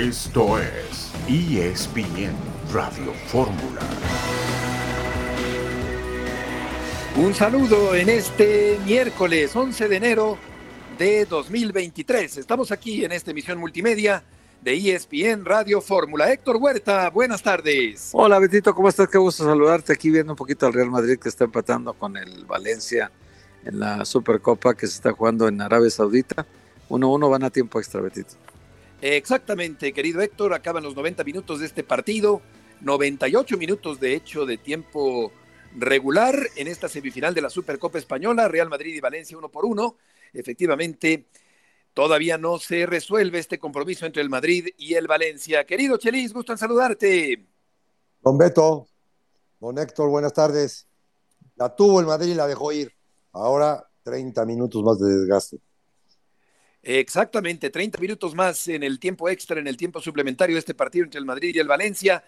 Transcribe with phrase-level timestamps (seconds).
[0.00, 2.32] Esto es ESPN
[2.72, 3.82] Radio Fórmula.
[7.16, 10.38] Un saludo en este miércoles 11 de enero
[10.96, 12.38] de 2023.
[12.38, 14.24] Estamos aquí en esta emisión multimedia
[14.62, 16.32] de ESPN Radio Fórmula.
[16.32, 18.08] Héctor Huerta, buenas tardes.
[18.14, 19.06] Hola Betito, ¿cómo estás?
[19.06, 22.46] Qué gusto saludarte aquí viendo un poquito al Real Madrid que está empatando con el
[22.46, 23.12] Valencia
[23.66, 26.46] en la Supercopa que se está jugando en Arabia Saudita.
[26.88, 28.36] 1-1 van a tiempo extra, Betito.
[29.02, 32.42] Exactamente, querido Héctor, acaban los 90 minutos de este partido,
[32.82, 35.32] 98 minutos de hecho de tiempo
[35.76, 39.96] regular en esta semifinal de la Supercopa Española, Real Madrid y Valencia uno por uno.
[40.32, 41.28] Efectivamente,
[41.94, 45.64] todavía no se resuelve este compromiso entre el Madrid y el Valencia.
[45.64, 47.46] Querido Chelis, gusto en saludarte.
[48.22, 48.86] Don Beto,
[49.60, 50.86] don Héctor, buenas tardes.
[51.56, 52.92] La tuvo el Madrid y la dejó ir.
[53.32, 55.58] Ahora 30 minutos más de desgaste.
[56.82, 61.04] Exactamente, 30 minutos más en el tiempo extra, en el tiempo suplementario de este partido
[61.04, 62.24] entre el Madrid y el Valencia.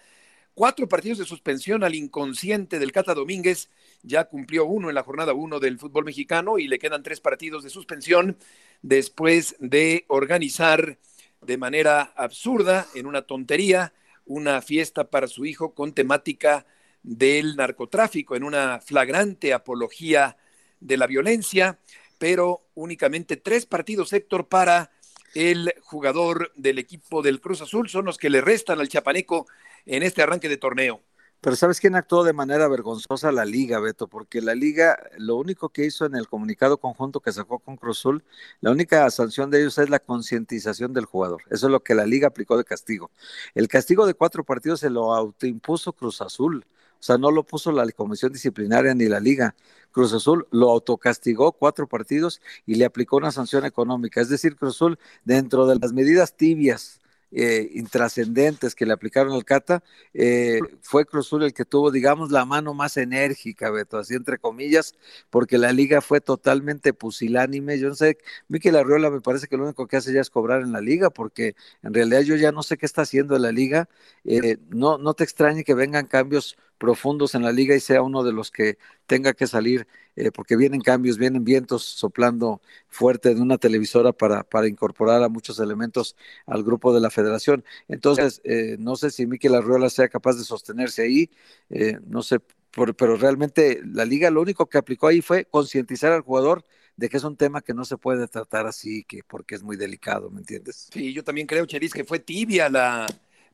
[0.53, 3.69] Cuatro partidos de suspensión al inconsciente del Cata Domínguez.
[4.03, 7.63] Ya cumplió uno en la jornada uno del fútbol mexicano y le quedan tres partidos
[7.63, 8.37] de suspensión
[8.83, 10.99] después de organizar
[11.41, 13.93] de manera absurda, en una tontería,
[14.25, 16.67] una fiesta para su hijo con temática
[17.01, 20.37] del narcotráfico, en una flagrante apología
[20.79, 21.79] de la violencia
[22.23, 24.91] pero únicamente tres partidos, Héctor, para
[25.35, 27.89] el jugador del equipo del Cruz Azul.
[27.89, 29.45] Son los que le restan al Chapaneco
[29.85, 31.01] en este arranque de torneo.
[31.41, 33.33] Pero ¿sabes quién actuó de manera vergonzosa?
[33.33, 37.33] La liga, Beto, porque la liga lo único que hizo en el comunicado conjunto que
[37.33, 38.23] sacó con Cruz Azul,
[38.61, 41.43] la única sanción de ellos es la concientización del jugador.
[41.51, 43.11] Eso es lo que la liga aplicó de castigo.
[43.53, 46.65] El castigo de cuatro partidos se lo autoimpuso Cruz Azul.
[47.03, 49.55] O sea, no lo puso la comisión disciplinaria ni la liga.
[49.91, 54.21] Cruz Azul lo autocastigó cuatro partidos y le aplicó una sanción económica.
[54.21, 57.01] Es decir, Cruz Azul, dentro de las medidas tibias
[57.33, 62.45] eh, intrascendentes que le aplicaron al Cata, eh, fue Cruzul el que tuvo, digamos, la
[62.45, 64.95] mano más enérgica, Beto, así entre comillas,
[65.29, 67.79] porque la liga fue totalmente pusilánime.
[67.79, 70.61] Yo no sé, Miquel Arriola me parece que lo único que hace ya es cobrar
[70.61, 73.89] en la liga, porque en realidad yo ya no sé qué está haciendo la liga.
[74.23, 78.23] Eh, no, no te extrañe que vengan cambios profundos en la liga y sea uno
[78.23, 78.77] de los que
[79.07, 84.43] tenga que salir, eh, porque vienen cambios, vienen vientos soplando fuerte de una televisora para,
[84.43, 87.63] para incorporar a muchos elementos al grupo de la federación.
[87.87, 91.29] Entonces, eh, no sé si Miquel Arreola sea capaz de sostenerse ahí,
[91.69, 96.19] eh, no sé, pero realmente la liga lo único que aplicó ahí fue concientizar al
[96.19, 96.65] jugador
[96.97, 99.77] de que es un tema que no se puede tratar así, que porque es muy
[99.77, 100.89] delicado, ¿me entiendes?
[100.91, 103.07] Sí, yo también creo, Cheris, que fue tibia la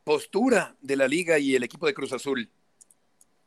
[0.03, 2.49] postura de la liga y el equipo de Cruz Azul.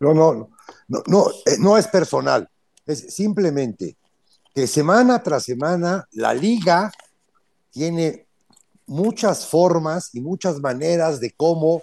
[0.03, 0.51] No, no,
[0.89, 2.49] no, no, eh, no es personal.
[2.85, 3.97] Es simplemente
[4.53, 6.91] que semana tras semana la liga
[7.71, 8.27] tiene
[8.87, 11.83] muchas formas y muchas maneras de cómo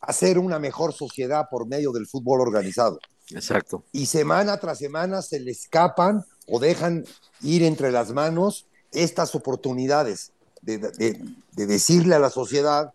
[0.00, 3.00] hacer una mejor sociedad por medio del fútbol organizado.
[3.30, 3.82] Exacto.
[3.90, 7.04] Y semana tras semana se le escapan o dejan
[7.42, 10.30] ir entre las manos estas oportunidades
[10.62, 12.92] de, de decirle a la sociedad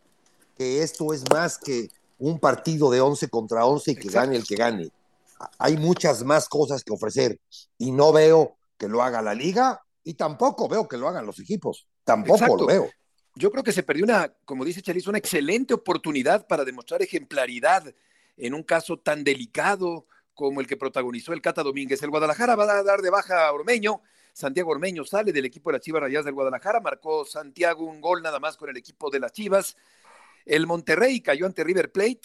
[0.57, 4.45] que esto es más que un partido de 11 contra 11 y que gane el
[4.45, 4.89] que gane.
[5.57, 7.39] Hay muchas más cosas que ofrecer
[7.77, 11.39] y no veo que lo haga la liga y tampoco veo que lo hagan los
[11.39, 11.87] equipos.
[12.03, 12.89] Tampoco lo veo.
[13.35, 17.93] Yo creo que se perdió una, como dice Charis, una excelente oportunidad para demostrar ejemplaridad
[18.37, 22.01] en un caso tan delicado como el que protagonizó el Cata Domínguez.
[22.01, 24.01] El Guadalajara va a dar de baja a Ormeño.
[24.33, 26.79] Santiago Ormeño sale del equipo de las Chivas Rayadas del Guadalajara.
[26.79, 29.75] Marcó Santiago un gol nada más con el equipo de las Chivas.
[30.45, 32.21] El Monterrey cayó ante River Plate.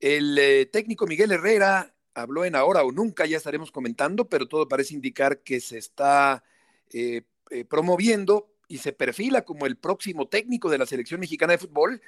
[0.00, 4.66] El eh, técnico Miguel Herrera habló en ahora o nunca, ya estaremos comentando, pero todo
[4.66, 6.42] parece indicar que se está
[6.90, 11.58] eh, eh, promoviendo y se perfila como el próximo técnico de la selección mexicana de
[11.58, 12.00] fútbol.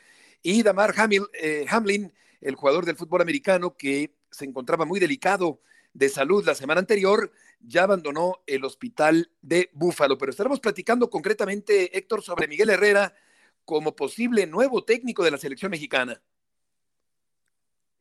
[0.43, 5.61] Y Damar Hamlin, el jugador del fútbol americano que se encontraba muy delicado
[5.93, 10.17] de salud la semana anterior, ya abandonó el hospital de Búfalo.
[10.17, 13.15] Pero estaremos platicando concretamente, Héctor, sobre Miguel Herrera
[13.65, 16.21] como posible nuevo técnico de la selección mexicana.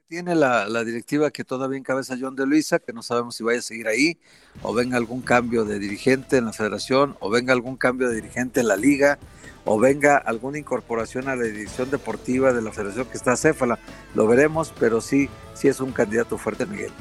[0.08, 3.62] Tiene la, directiva que todavía encabeza John de Luisa, que no sabemos si vaya a
[3.62, 4.20] seguir ahí,
[4.64, 8.62] o venga algún cambio de dirigente en la federación, o venga algún cambio de dirigente
[8.62, 9.20] en la liga,
[9.66, 13.78] o venga alguna incorporación a la dirección deportiva de la federación que está céfala.
[14.16, 16.92] Lo veremos, pero sí, sí es un candidato fuerte, Miguel.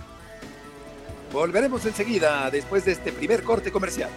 [1.33, 4.11] Volveremos enseguida, después de este primer corte comercial.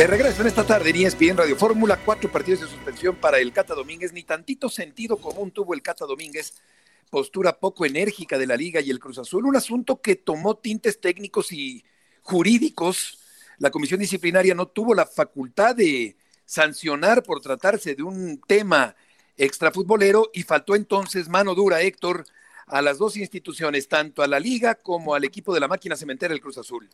[0.00, 3.52] De regreso en esta tarde en ESPN Radio Fórmula, cuatro partidos de suspensión para el
[3.52, 4.14] Cata Domínguez.
[4.14, 6.54] Ni tantito sentido común tuvo el Cata Domínguez
[7.10, 11.02] postura poco enérgica de la liga y el Cruz Azul, un asunto que tomó tintes
[11.02, 11.84] técnicos y
[12.22, 13.18] jurídicos.
[13.58, 16.16] La comisión disciplinaria no tuvo la facultad de
[16.46, 18.96] sancionar por tratarse de un tema
[19.36, 22.24] extrafutbolero y faltó entonces mano dura, Héctor,
[22.66, 26.32] a las dos instituciones, tanto a la liga como al equipo de la máquina cementera
[26.32, 26.88] del Cruz Azul.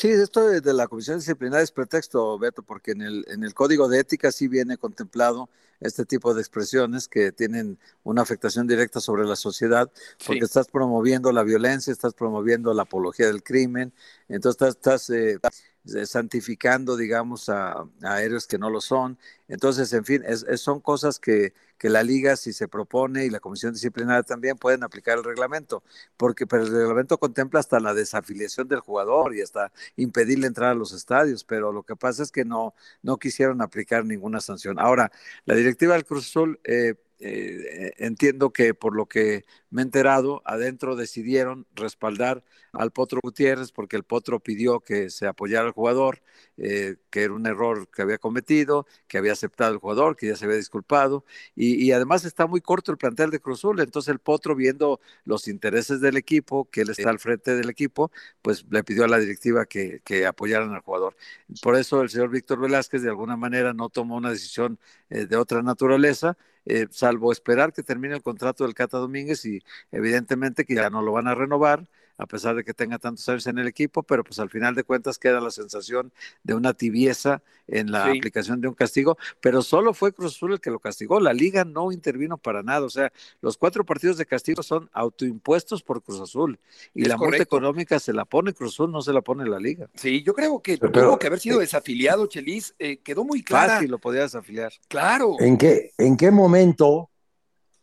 [0.00, 3.86] Sí, esto de la comisión disciplinaria es pretexto, Beto, porque en el, en el código
[3.86, 9.26] de ética sí viene contemplado este tipo de expresiones que tienen una afectación directa sobre
[9.26, 9.90] la sociedad,
[10.26, 13.92] porque estás promoviendo la violencia, estás promoviendo la apología del crimen,
[14.30, 15.38] entonces estás, eh,
[15.84, 19.18] santificando, digamos, a, a, héroes que no lo son.
[19.48, 23.40] Entonces, en fin, es, son cosas que, que, la liga, si se propone, y la
[23.40, 25.82] comisión disciplinaria también, pueden aplicar el reglamento,
[26.16, 30.74] porque pero el reglamento contempla hasta la desafiliación del jugador y hasta impedirle entrar a
[30.74, 34.78] los estadios, pero lo que pasa es que no, no quisieron aplicar ninguna sanción.
[34.78, 35.10] Ahora,
[35.44, 36.60] la directiva del Cruz Azul...
[36.64, 43.20] Eh, eh, entiendo que por lo que me he enterado, adentro decidieron respaldar al Potro
[43.22, 46.22] Gutiérrez porque el Potro pidió que se apoyara al jugador,
[46.56, 50.36] eh, que era un error que había cometido, que había aceptado el jugador, que ya
[50.36, 51.24] se había disculpado,
[51.54, 56.00] y, además está muy corto el plantel de Cruzul, entonces el Potro viendo los intereses
[56.00, 58.10] del equipo, que él está al frente del equipo,
[58.42, 61.16] pues le pidió a la directiva que, que apoyaran al jugador.
[61.62, 64.78] Por eso el señor Víctor Velázquez de alguna manera no tomó una decisión
[65.10, 69.60] eh, de otra naturaleza, eh, salvo esperar que termine el contrato del Cata Domínguez y
[69.92, 70.90] evidentemente que ya.
[70.90, 71.86] no lo van a renovar
[72.16, 74.84] a pesar de que tenga tantos años en el equipo, pero pues al final de
[74.84, 76.12] cuentas queda la sensación
[76.42, 80.60] de una tibieza en la aplicación de un castigo, pero solo fue Cruz Azul el
[80.60, 84.26] que lo castigó, la liga no intervino para nada, o sea, los cuatro partidos de
[84.26, 86.58] castigo son autoimpuestos por Cruz Azul
[86.94, 89.88] y la multa económica se la pone Cruz Azul, no se la pone la liga.
[89.94, 93.72] Sí, yo creo que tuvo que haber sido eh, desafiliado, Chelis, eh, quedó muy claro.
[93.74, 94.72] Fácil lo podía desafiliar.
[94.88, 95.36] Claro.
[95.38, 97.10] ¿En qué, ¿En qué momento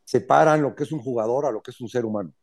[0.03, 2.33] separan lo que es un jugador a lo que es un ser humano?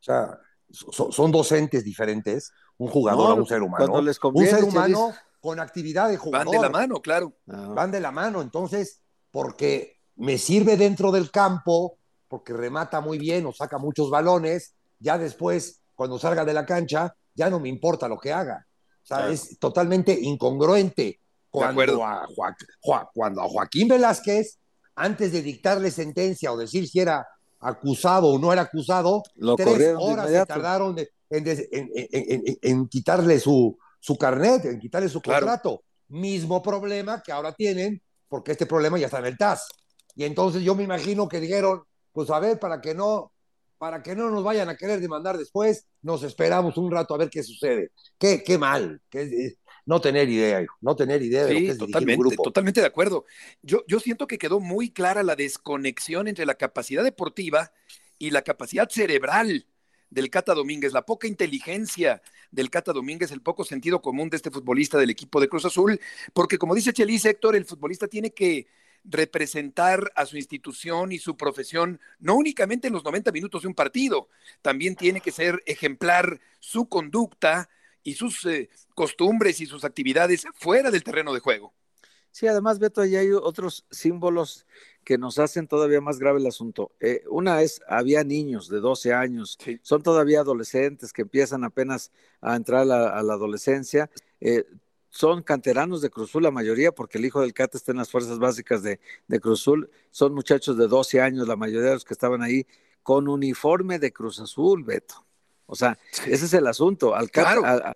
[0.00, 0.38] O sea,
[0.70, 3.94] son, dos entes diferentes, un jugador a un ser humano.
[3.94, 6.46] un ser humano con actividad de jugador.
[6.46, 7.32] Van de la mano, claro.
[7.48, 7.72] Ah.
[7.74, 9.00] Van de la mano, entonces,
[9.30, 11.98] porque me sirve dentro del campo,
[12.28, 17.14] porque remata muy bien o saca muchos balones, ya después, cuando salga de la cancha,
[17.34, 18.66] ya no me importa lo que haga.
[19.02, 22.26] O sea, es totalmente incongruente cuando a,
[23.14, 24.58] cuando a Joaquín Velázquez,
[24.96, 27.26] antes de dictarle sentencia o decir si era
[27.60, 29.22] acusado o no era acusado,
[29.56, 30.96] tres horas se tardaron
[31.30, 35.82] en, quitarle su, su carnet, en quitarle su contrato.
[36.08, 39.68] Mismo problema que ahora tienen, porque este problema ya está en el TAS.
[40.14, 41.82] Y entonces yo me imagino que dijeron,
[42.12, 43.32] pues a ver, para que no,
[43.76, 47.30] para que no nos vayan a querer demandar después, nos esperamos un rato a ver
[47.30, 47.92] qué sucede.
[48.18, 49.54] Qué, qué mal, qué,
[49.88, 52.42] no tener idea, no tener idea de lo que es totalmente, grupo.
[52.42, 53.24] totalmente de acuerdo.
[53.62, 57.72] Yo, yo siento que quedó muy clara la desconexión entre la capacidad deportiva
[58.18, 59.64] y la capacidad cerebral
[60.10, 62.20] del Cata Domínguez, la poca inteligencia
[62.50, 65.98] del Cata Domínguez, el poco sentido común de este futbolista del equipo de Cruz Azul,
[66.34, 68.66] porque como dice Chelis Héctor, el futbolista tiene que
[69.04, 73.74] representar a su institución y su profesión, no únicamente en los 90 minutos de un
[73.74, 74.28] partido,
[74.60, 77.70] también tiene que ser ejemplar su conducta,
[78.02, 81.74] y sus eh, costumbres y sus actividades fuera del terreno de juego.
[82.30, 84.66] Sí, además, Beto, ahí hay otros símbolos
[85.04, 86.92] que nos hacen todavía más grave el asunto.
[87.00, 92.54] Eh, una es, había niños de 12 años, son todavía adolescentes que empiezan apenas a
[92.54, 94.10] entrar a la, adolescencia.
[94.40, 94.66] Eh,
[95.10, 98.38] son canteranos de Cruzul la mayoría, porque el hijo del Cate está en las fuerzas
[98.38, 99.90] básicas de, de Cruzul.
[100.10, 102.66] Son muchachos de 12 años, la mayoría de los que estaban ahí,
[103.02, 105.24] con uniforme de Cruz Azul, Beto.
[105.70, 107.14] O sea, ese es el asunto.
[107.14, 107.30] Al,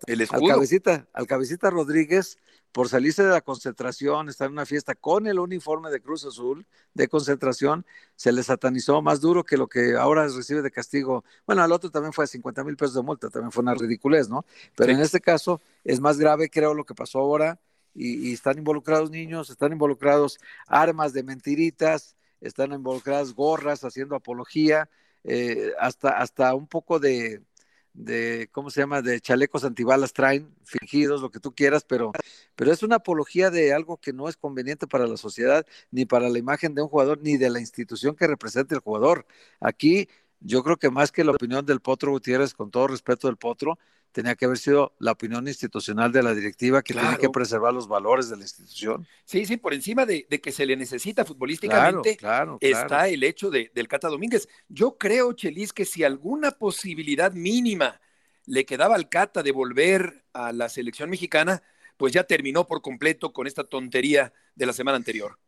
[0.05, 2.37] el cabecita, al cabecita Rodríguez,
[2.71, 6.67] por salirse de la concentración, estar en una fiesta con el uniforme de Cruz Azul
[6.93, 7.83] de concentración,
[8.15, 11.25] se le satanizó más duro que lo que ahora recibe de castigo.
[11.47, 14.45] Bueno, al otro también fue 50 mil pesos de multa, también fue una ridiculez, ¿no?
[14.75, 17.59] Pero en este caso es más grave, creo, lo que pasó ahora.
[17.95, 24.89] Y, están involucrados niños, están involucrados armas de mentiritas, están involucradas gorras haciendo apología,
[25.23, 27.41] eh, hasta, hasta un poco de,
[27.93, 32.11] de, ¿cómo se llama?, de chalecos antibalas traen, fingidos, lo que tú quieras, pero,
[32.55, 36.29] pero es una apología de algo que no es conveniente para la sociedad, ni para
[36.29, 39.25] la imagen de un jugador, ni de la institución que representa el jugador.
[39.59, 40.09] Aquí
[40.43, 43.79] yo creo que más que la opinión del Potro Gutiérrez, con todo respeto del Potro,
[44.11, 47.87] tenía que haber sido la opinión institucional de la directiva que tiene que preservar los
[47.87, 49.07] valores de la institución.
[49.25, 52.17] Sí, sí, por encima de, que se le necesita futbolísticamente,
[52.59, 54.47] está el hecho de, del Cata Domínguez.
[54.67, 57.99] Yo creo, Chelis, que si alguna posibilidad mínima
[58.45, 61.63] le quedaba al Cata de volver a la selección mexicana,
[61.97, 65.39] pues ya terminó por completo con esta tontería de la semana anterior.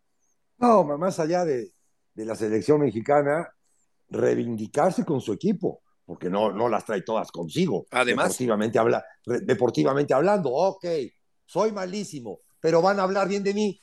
[0.58, 1.72] No, más allá de,
[2.14, 3.55] de la selección mexicana,
[4.10, 7.86] reivindicarse con su equipo, porque no, no las trae todas consigo.
[7.92, 8.26] Además.
[8.26, 10.86] Deportivamente, habla, deportivamente hablando, ok,
[11.46, 13.80] soy malísimo, pero van a hablar bien de mí.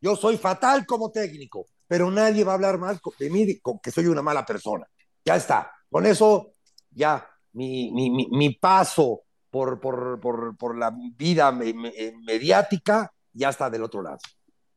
[0.00, 4.06] Yo soy fatal como técnico, pero nadie va a hablar mal de mí, que soy
[4.06, 4.86] una mala persona.
[5.24, 5.70] Ya está.
[5.90, 6.54] Con eso,
[6.90, 13.84] ya, mi, mi, mi, paso por, por, por, por, la vida mediática ya está del
[13.84, 14.18] otro lado.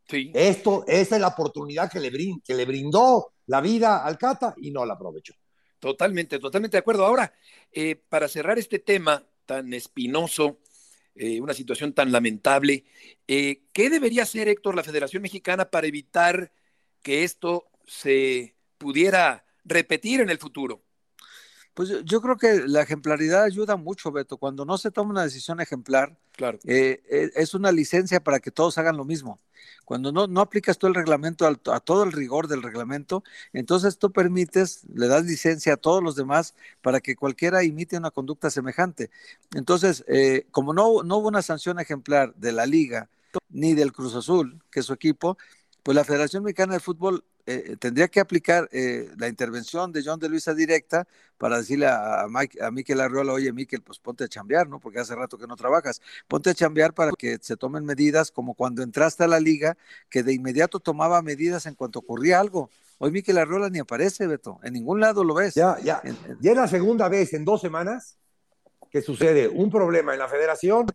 [0.08, 0.32] Sí.
[0.34, 2.12] Esto, esta es la oportunidad que le,
[2.44, 5.34] que le brindó la vida al Cata y no la aprovechó.
[5.80, 7.06] Totalmente, totalmente de acuerdo.
[7.06, 7.34] Ahora,
[7.72, 10.60] eh, para cerrar este tema tan espinoso,
[11.16, 12.86] eh, una situación tan lamentable,
[13.28, 16.52] eh, ¿qué debería hacer, Héctor, la Federación Mexicana para evitar
[17.02, 20.84] que esto se pudiera repetir en el futuro?
[21.74, 24.38] Pues yo creo que la ejemplaridad ayuda mucho, Beto.
[24.38, 26.58] Cuando no se toma una decisión ejemplar, claro.
[26.66, 27.02] Eh,
[27.36, 29.40] es una licencia para que todos hagan lo mismo.
[29.86, 33.24] Cuando no, no aplicas todo el reglamento a todo el rigor del reglamento,
[33.54, 38.12] entonces tú permites, le das licencia a todos los demás para que cualquiera imite una
[38.12, 39.10] conducta semejante.
[39.56, 43.10] Entonces, eh, como no, no hubo una sanción ejemplar de la liga
[43.50, 45.38] ni del Cruz Azul, que es su equipo,
[45.84, 50.20] pues la Federación Mexicana de Fútbol eh, tendría que aplicar eh, la intervención de John
[50.20, 54.26] de Luisa directa para decirle a, a, Mike, a Miquel Arriola, oye Miquel, pues ponte
[54.26, 54.82] a chambear, ¿no?
[54.82, 56.02] Porque hace rato que no trabajas.
[56.28, 59.78] Ponte a chambear para que se tomen medidas como cuando entraste a la liga,
[60.10, 62.70] que de inmediato tomaba medidas en cuanto ocurría algo.
[62.98, 64.60] Hoy Miquel Arriola ni aparece, Beto.
[64.64, 65.54] En ningún lado lo ves.
[65.54, 66.02] Ya, ya.
[66.42, 68.18] Ya es la segunda vez en dos semanas
[68.92, 70.88] que sucede un problema en la federación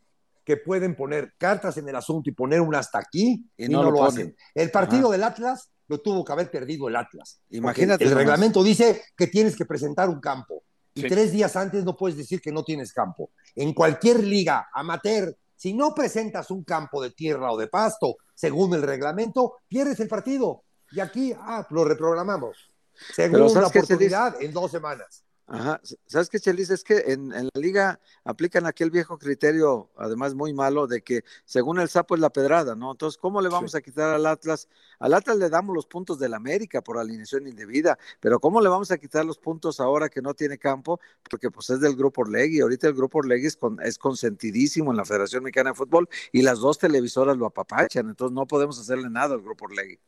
[0.44, 4.04] que pueden poner cartas en el asunto y poner un hasta aquí y, no, lo,
[4.04, 4.36] hacen.
[4.54, 7.40] El partido del Atlas lo tuvo que haber perdido el Atlas.
[7.50, 8.04] Imagínate.
[8.04, 10.62] El reglamento dice que tienes que presentar un campo
[10.94, 13.30] y tres días antes no puedes decir que no tienes campo.
[13.54, 18.74] En cualquier liga amateur, si no presentas un campo de tierra o de pasto, según
[18.74, 20.64] el reglamento, pierdes el partido.
[20.90, 22.68] Y aquí, ah, lo reprogramamos.
[23.14, 25.24] Segunda oportunidad en dos semanas.
[25.46, 25.80] Ajá.
[26.06, 26.70] ¿Sabes qué, Chelis?
[26.70, 31.80] Es que en, la liga aplican aquel viejo criterio, además muy malo, de que según
[31.80, 32.92] el sapo es la pedrada, ¿no?
[32.92, 34.68] Entonces, ¿cómo le vamos a quitar al Atlas?
[34.98, 38.90] Al Atlas le damos los puntos del América por alineación indebida, pero ¿cómo le vamos
[38.92, 41.00] a quitar los puntos ahora que no tiene campo?
[41.28, 42.60] Porque pues es del Grupo Orlegui.
[42.60, 46.60] Ahorita el Grupo Orlegui es, es consentidísimo en la Federación Mexicana de Fútbol y las
[46.60, 49.98] dos televisoras lo apapachan, entonces no podemos hacerle nada al Grupo Orlegui.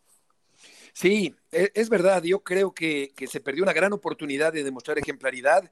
[0.94, 2.22] Sí, e, es verdad.
[2.22, 5.70] Yo creo que, se perdió una gran oportunidad de demostrar ejemplaridad.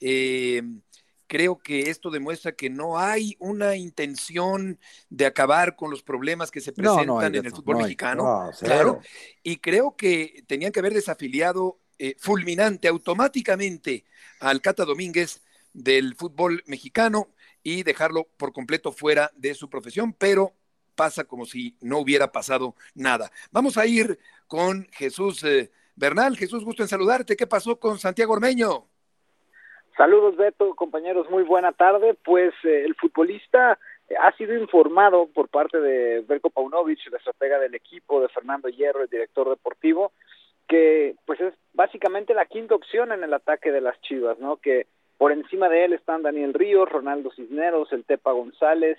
[0.00, 0.62] Eh,
[1.26, 4.78] creo que esto demuestra que no hay una intención
[5.08, 8.50] de acabar con los problemas que se presentan en el fútbol mexicano.
[8.60, 9.00] claro.
[9.42, 14.04] Y creo que tenían que haber desafiliado eh, fulminante automáticamente
[14.40, 17.28] al Cata Domínguez del fútbol mexicano
[17.62, 20.52] y dejarlo por completo fuera de su profesión, pero
[20.94, 23.30] pasa como si no hubiera pasado nada.
[23.50, 26.36] Vamos a ir con Jesús eh, Bernal.
[26.36, 27.36] Jesús, gusto en saludarte.
[27.36, 28.86] ¿Qué pasó con Santiago Ormeño?
[29.96, 32.14] Saludos, Beto, compañeros, muy buena tarde.
[32.24, 37.60] Pues eh, el futbolista eh, ha sido informado por parte de Berko Paunovic, la estratega
[37.60, 40.12] del equipo, de Fernando Hierro, el director deportivo,
[40.68, 44.56] que pues es básicamente la quinta opción en el ataque de las Chivas, ¿no?
[44.56, 44.86] Que
[45.16, 48.98] por encima de él están Daniel Ríos, Ronaldo Cisneros, el Tepa González,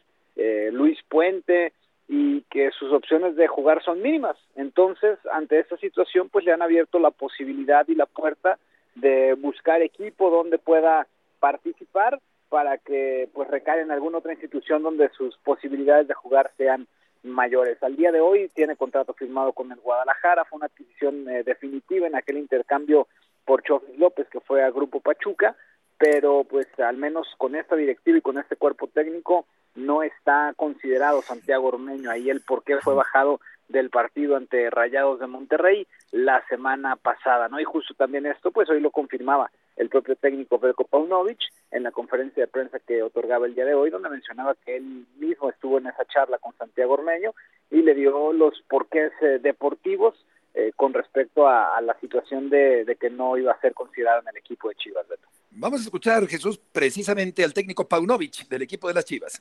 [0.72, 1.74] Luis Puente,
[2.08, 4.38] y que sus opciones de jugar son mínimas.
[4.56, 8.60] Entonces, ante esta situación, pues le han abierto la posibilidad y la puerta
[8.96, 11.08] de buscar equipo donde pueda
[11.40, 16.88] participar para que pues recaiga en alguna otra institución donde sus posibilidades de jugar sean
[17.24, 17.82] mayores.
[17.82, 22.06] Al día de hoy tiene contrato firmado con el Guadalajara, fue una adquisición eh, definitiva
[22.06, 23.08] en aquel intercambio
[23.46, 25.56] por Chofis López que fue a Grupo Pachuca,
[25.98, 31.22] pero pues al menos con esta directiva y con este cuerpo técnico no está considerado
[31.22, 36.46] Santiago Ormeño ahí el por qué fue bajado del partido ante Rayados de Monterrey la
[36.48, 37.60] semana pasada, ¿no?
[37.60, 41.40] Y justo también esto, pues hoy lo confirmaba el propio técnico Belko Paunovic
[41.72, 45.06] en la conferencia de prensa que otorgaba el día de hoy, donde mencionaba que él
[45.18, 47.34] mismo estuvo en esa charla con Santiago Ormeño
[47.72, 50.16] y le dio los porqués eh, deportivos
[50.54, 54.30] eh, con respecto a, la situación de, de, que no iba a ser considerado en
[54.30, 55.06] el equipo de Chivas.
[55.08, 55.28] Beto.
[55.52, 59.40] Vamos a escuchar, Jesús, precisamente al técnico Paunovic del equipo de las Chivas.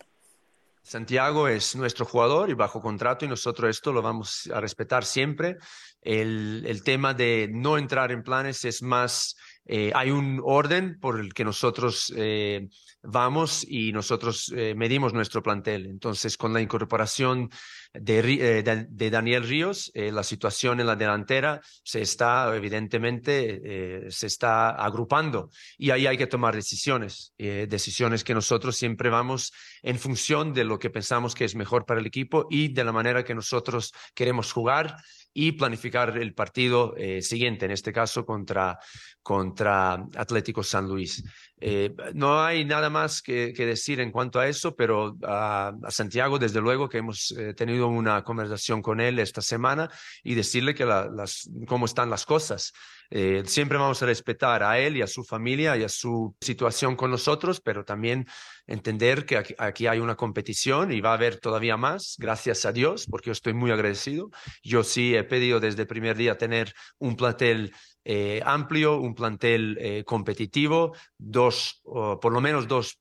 [0.84, 5.56] Santiago es nuestro jugador y bajo contrato y nosotros esto lo vamos a respetar siempre.
[6.02, 9.34] El, tema de no entrar en planes es más,
[9.66, 12.68] eh, hay un orden por el que nosotros eh,
[13.02, 15.86] vamos y nosotros eh, medimos nuestro plantel.
[15.86, 17.50] Entonces, con la incorporación
[17.94, 25.50] de, de, Daniel Ríos, la situación en la delantera se está, evidentemente, se está agrupando
[25.78, 29.52] y ahí hay que tomar decisiones, decisiones que nosotros siempre vamos
[29.82, 32.90] en función de lo que pensamos que es mejor para el equipo y de la
[32.90, 34.96] manera que nosotros queremos jugar
[35.34, 38.78] y planificar el partido eh, siguiente, en este caso contra,
[39.20, 41.24] contra Atlético San Luis.
[41.66, 46.60] Eh, no hay nada más que, decir en cuanto a eso, pero a, Santiago, desde
[46.60, 49.90] luego que hemos eh, tenido una conversación con él esta semana
[50.22, 52.74] y decirle que las, cómo están las cosas.
[53.08, 56.96] Eh, siempre vamos a respetar a él y a su familia y a su situación
[56.96, 58.26] con nosotros, pero también
[58.66, 63.06] entender que aquí, hay una competición y va a haber todavía más, gracias a Dios,
[63.10, 64.30] porque yo estoy muy agradecido.
[64.62, 67.72] Yo sí he pedido desde el primer día tener un plantel
[68.04, 72.98] eh, amplio, un plantel eh, competitivo, dos, por lo menos dos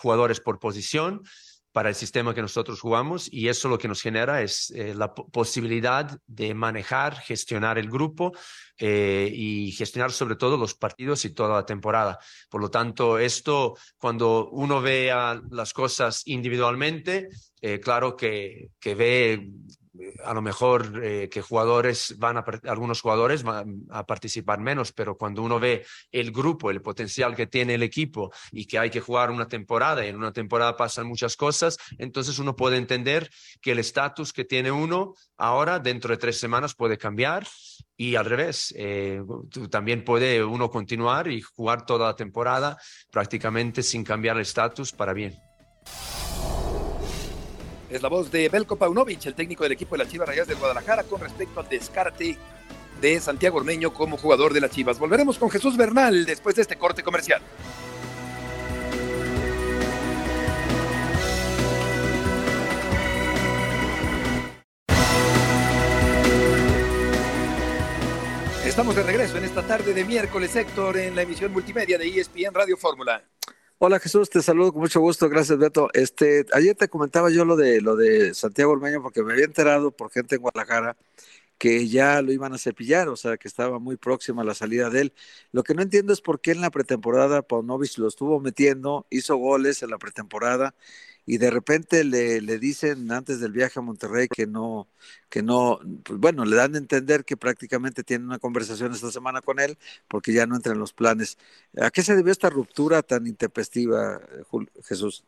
[0.00, 1.22] jugadores por posición
[1.76, 5.12] para el sistema que nosotros jugamos y eso lo que nos genera es eh, la
[5.12, 8.32] posibilidad de manejar, gestionar el grupo
[8.78, 12.18] eh, y gestionar sobre todo los partidos y toda la temporada.
[12.48, 17.28] Por lo tanto, esto cuando uno vea las cosas individualmente,
[17.60, 19.50] eh, claro que, que ve
[20.24, 25.16] a lo mejor eh, que jugadores van a, algunos jugadores van a participar menos, pero
[25.16, 29.00] cuando uno ve el grupo, el potencial que tiene el equipo y que hay que
[29.00, 33.72] jugar una temporada y en una temporada pasan muchas cosas, entonces uno puede entender que
[33.72, 37.46] el estatus que tiene uno ahora dentro de tres semanas puede cambiar
[37.96, 39.22] y al revés, eh,
[39.70, 42.78] también puede uno continuar y jugar toda la temporada
[43.10, 45.34] prácticamente sin cambiar el estatus para bien.
[47.88, 50.56] Es la voz de Belko Paunovic, el técnico del equipo de las Chivas Rayas del
[50.56, 52.36] Guadalajara, con respecto al descarte
[53.00, 54.98] de Santiago Ormeño como jugador de las Chivas.
[54.98, 57.40] Volveremos con Jesús Bernal después de este corte comercial.
[68.64, 72.52] Estamos de regreso en esta tarde de miércoles, Héctor, en la emisión multimedia de ESPN
[72.52, 73.22] Radio Fórmula.
[73.78, 75.90] Hola Jesús, te saludo con mucho gusto, gracias Beto.
[75.92, 79.90] Este, ayer te comentaba yo lo de lo de Santiago Ormeño porque me había enterado
[79.90, 80.96] por gente en Guadalajara
[81.58, 85.02] que ya lo iban a cepillar, o sea, que estaba muy próxima la salida de
[85.02, 85.14] él.
[85.52, 89.36] Lo que no entiendo es por qué en la pretemporada Paunovic lo estuvo metiendo, hizo
[89.36, 90.74] goles en la pretemporada
[91.26, 94.86] y de repente le, le, dicen antes del viaje a Monterrey que no,
[95.28, 99.42] que no, pues bueno, le dan a entender que prácticamente tiene una conversación esta semana
[99.42, 99.76] con él
[100.08, 101.36] porque ya no entra en los planes.
[101.80, 104.20] ¿A qué se debió esta ruptura tan intempestiva,
[104.84, 105.24] Jesús?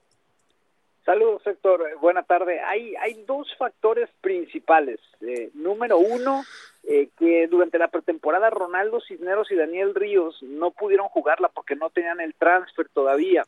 [1.05, 1.83] Saludos, Héctor.
[2.03, 2.61] Buena tarde.
[2.61, 5.01] Hay, hay dos factores principales.
[5.23, 6.43] Eh, número uno,
[6.91, 11.91] eh, que durante la pretemporada Ronaldo Cisneros y Daniel Ríos no pudieron jugarla porque no
[11.91, 13.45] tenían el transfer todavía.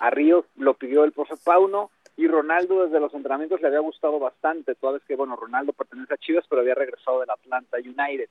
[0.00, 4.18] A Ríos lo pidió el profe Pauno y Ronaldo desde los entrenamientos le había gustado
[4.18, 8.28] bastante, toda vez que, bueno, Ronaldo pertenece a Chivas, pero había regresado del Atlanta United.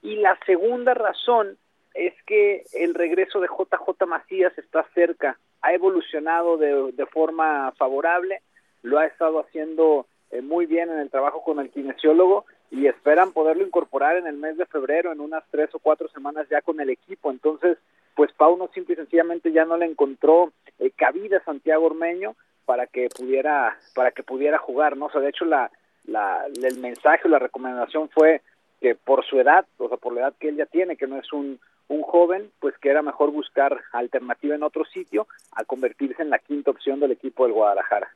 [0.00, 1.58] Y la segunda razón
[1.92, 8.40] es que el regreso de JJ Macías está cerca, ha evolucionado de, de forma favorable,
[8.80, 13.32] lo ha estado haciendo eh, muy bien en el trabajo con el kinesiólogo y esperan
[13.32, 16.80] poderlo incorporar en el mes de febrero, en unas tres o cuatro semanas ya con
[16.80, 17.30] el equipo.
[17.30, 17.78] Entonces,
[18.14, 22.86] pues Pauno simple y sencillamente ya no le encontró eh, cabida a Santiago Ormeño para
[22.86, 25.06] que pudiera para que pudiera jugar, ¿no?
[25.06, 25.70] O sea, de hecho la,
[26.04, 28.42] la el mensaje o la recomendación fue
[28.80, 31.18] que por su edad, o sea, por la edad que él ya tiene, que no
[31.18, 36.22] es un, un joven, pues que era mejor buscar alternativa en otro sitio a convertirse
[36.22, 38.10] en la quinta opción del equipo del Guadalajara.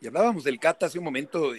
[0.00, 1.52] Y hablábamos del Cata hace un momento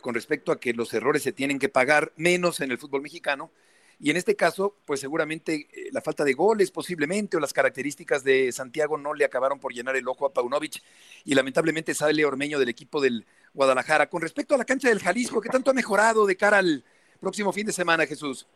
[0.00, 3.50] con respecto a que los errores se tienen que pagar menos en el fútbol mexicano.
[3.98, 8.24] Y en este caso, pues seguramente eh, la falta de goles posiblemente o las características
[8.24, 10.82] de Santiago no le acabaron por llenar el ojo a Paunovic
[11.24, 14.08] y lamentablemente sale Ormeño del equipo del Guadalajara.
[14.08, 16.82] Con respecto a la cancha del Jalisco, ¿qué tanto ha mejorado de cara al
[17.20, 18.46] próximo fin de semana, Jesús?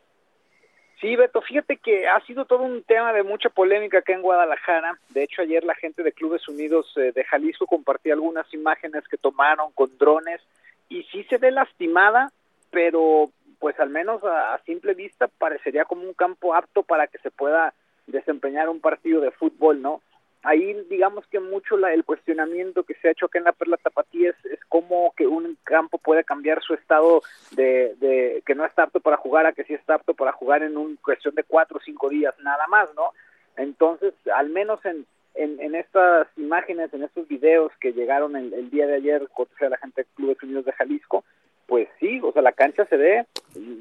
[1.00, 4.98] Sí, Beto, fíjate que ha sido todo un tema de mucha polémica acá en Guadalajara.
[5.10, 9.16] De hecho, ayer la gente de Clubes Unidos eh, de Jalisco compartía algunas imágenes que
[9.16, 10.40] tomaron con drones
[10.88, 12.30] y sí se ve lastimada,
[12.70, 17.30] pero pues al menos a, simple vista parecería como un campo apto para que se
[17.30, 17.74] pueda
[18.06, 20.02] desempeñar un partido de fútbol, ¿no?
[20.44, 23.78] Ahí digamos que mucho la, el cuestionamiento que se ha hecho acá en la Perla
[23.78, 28.66] Tapatía es, es cómo que un campo puede cambiar su estado de, de, que no
[28.66, 31.44] está apto para jugar a que sí está apto para jugar en una cuestión de
[31.44, 33.10] cuatro o cinco días nada más, ¿no?
[33.56, 38.68] Entonces, al menos en, en, en, estas imágenes, en estos videos que llegaron el, el
[38.68, 41.24] día de ayer, con la gente de Clubes Unidos de Jalisco,
[41.66, 43.26] pues sí, o sea, la cancha se ve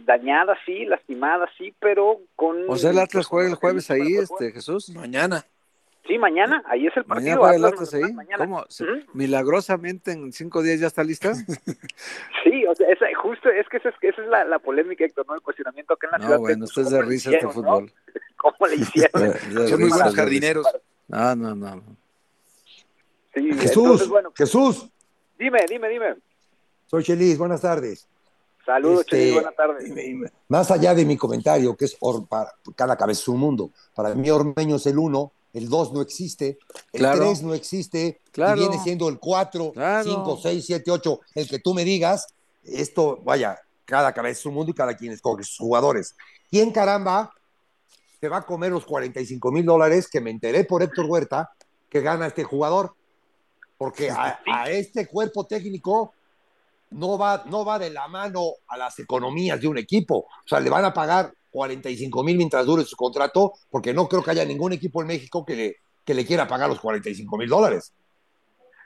[0.06, 2.70] dañada, sí, lastimada, sí, pero con...
[2.70, 4.90] O sea, el Atlas juega el jueves ahí, este Jesús.
[4.96, 5.46] Mañana.
[6.06, 7.38] Sí, mañana, ahí es el partido.
[7.38, 8.38] Mañana juega el Atlas ahí.
[8.38, 8.66] ¿Cómo?
[9.14, 11.34] ¿Milagrosamente en cinco días ya está lista?
[12.44, 15.26] sí, o sea, esa, justo, es que esa es, esa es la, la, polémica, Héctor,
[15.28, 15.36] ¿no?
[15.36, 16.40] El cuestionamiento acá en la no, ciudad.
[16.40, 17.92] bueno, usted es de risa este fútbol.
[18.36, 19.34] ¿Cómo le hicieron?
[19.70, 20.68] Son muy buenos jardineros.
[21.08, 21.84] No, no, no.
[23.34, 24.90] Sí, Jesús, entonces, bueno, Jesús.
[25.40, 26.16] Dime, dime, dime.
[26.88, 28.08] Soy Chelis, buenas tardes.
[28.66, 30.32] Saludos, Este, Chelis, buena tarde.
[30.50, 33.72] Más allá de mi comentario, que es Or- para cada cabeza es un mundo.
[33.96, 36.58] Para mí Ormeño es el uno, el dos no existe,
[36.92, 37.20] el Claro.
[37.26, 38.58] tres no existe, Claro.
[38.58, 40.04] y viene siendo el cuatro, Claro.
[40.04, 42.28] cinco, seis, siete, ocho, el que tú me digas.
[42.64, 46.16] Esto, vaya, cada cabeza es un mundo y cada quien escoge sus jugadores.
[46.50, 47.32] ¿Quién caramba
[48.20, 51.52] se va a comer los 45 mil dólares que me enteré por Héctor Huerta
[51.90, 52.96] que gana este jugador?
[53.78, 56.14] Porque a, a este cuerpo técnico
[56.92, 60.20] no va, no va de la mano a las economías de un equipo.
[60.20, 64.24] O sea, le van a pagar 45 mil mientras dure su contrato, porque no creo
[64.24, 67.48] que haya ningún equipo en México que le, que le quiera pagar los 45 mil
[67.48, 67.94] dólares.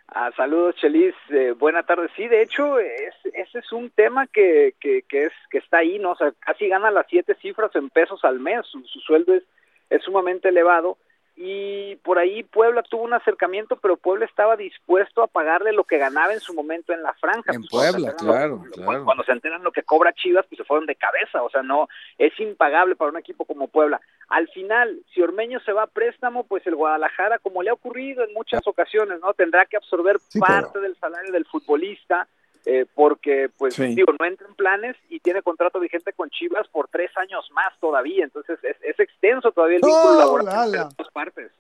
[0.10, 1.16] Ah, saludos, Chelis.
[1.30, 2.10] Eh, buena tarde.
[2.16, 6.00] Sí, de hecho, es, ese es un tema que, que, que, es, que está ahí,
[6.00, 6.12] ¿no?
[6.12, 8.66] O sea, casi gana las siete cifras en pesos al mes.
[8.68, 9.44] Su, su sueldo es,
[9.90, 10.98] es sumamente elevado.
[11.40, 16.00] Y por ahí Puebla tuvo un acercamiento, pero Puebla estaba dispuesto a pagarle lo que
[16.00, 17.52] ganaba en su momento en la franja.
[17.54, 19.06] En Pues, Puebla, claro, lo- claro.
[19.06, 21.44] Cuando se enteran lo que cobra Chivas, pues se fueron de cabeza.
[21.44, 24.02] O sea, no, es impagable para un equipo como Puebla.
[24.30, 28.24] Al final, si Ormeño se va a préstamo, pues el Guadalajara, como le ha ocurrido
[28.24, 29.34] en muchas ocasiones, ¿no?
[29.36, 32.28] Tendrá que absorber Sí, parte del salario del futbolista,
[32.70, 33.96] eh, porque, pues, Sí.
[33.96, 37.80] digo, no entra en planes y tiene contrato vigente con Chivas por tres años más
[37.80, 38.26] todavía.
[38.26, 40.84] Entonces, es, es extenso todavía el vínculo ¡Oh, laboral la, entre la!
[40.84, 41.52] las dos partes.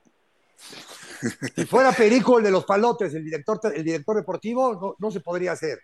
[1.55, 5.21] Si fuera Perico el de los palotes, el director, el director deportivo, no, no se
[5.21, 5.79] podría hacer.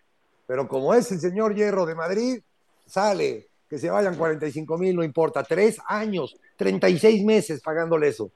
[0.46, 2.42] Pero como es el señor Hierro de Madrid,
[2.86, 5.44] sale, que se vayan 45 mil, no importa.
[5.46, 8.30] Tres años, 36 meses pagándole eso.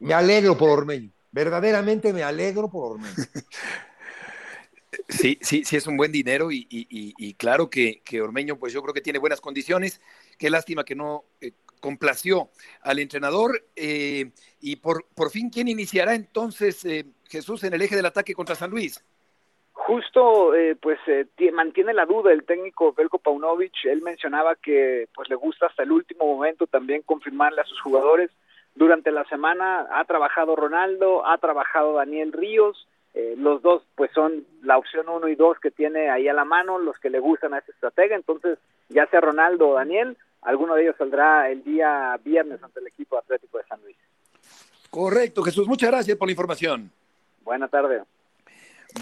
[0.00, 1.10] Me alegro por Ormeño.
[1.30, 3.14] Verdaderamente me alegro por Ormeño.
[5.08, 9.00] Sí, sí, sí es un buen dinero y, claro que, Ormeño, pues yo creo que
[9.00, 10.00] tiene buenas condiciones.
[10.38, 12.48] Qué lástima que no eh, complació
[12.82, 13.62] al entrenador.
[13.76, 18.34] eh, y por, por fin, ¿quién iniciará entonces eh, Jesús en el eje del ataque
[18.34, 19.04] contra San Luis?
[19.72, 23.84] Justo, eh, pues eh, tie- mantiene la duda el técnico Belko Paunovic.
[23.84, 28.30] Él mencionaba que pues le gusta hasta el último momento también confirmarle a sus jugadores.
[28.74, 32.86] Durante la semana ha trabajado Ronaldo, ha trabajado Daniel Ríos.
[33.18, 36.44] Eh, los dos pues son la opción uno y dos que tiene ahí a la
[36.44, 38.14] mano, los que le gustan a ese estratega.
[38.14, 42.86] Entonces, ya sea Ronaldo o Daniel, alguno de ellos saldrá el día viernes ante el
[42.86, 43.96] equipo atlético de San Luis.
[44.88, 45.66] Correcto, Jesús.
[45.66, 46.92] Muchas gracias por la información.
[47.42, 48.04] Buena tarde.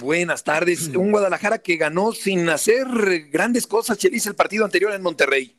[0.00, 0.88] Buenas tardes.
[0.96, 2.86] Un Guadalajara que ganó sin hacer
[3.30, 5.54] grandes cosas, Chelis, el partido anterior en Monterrey.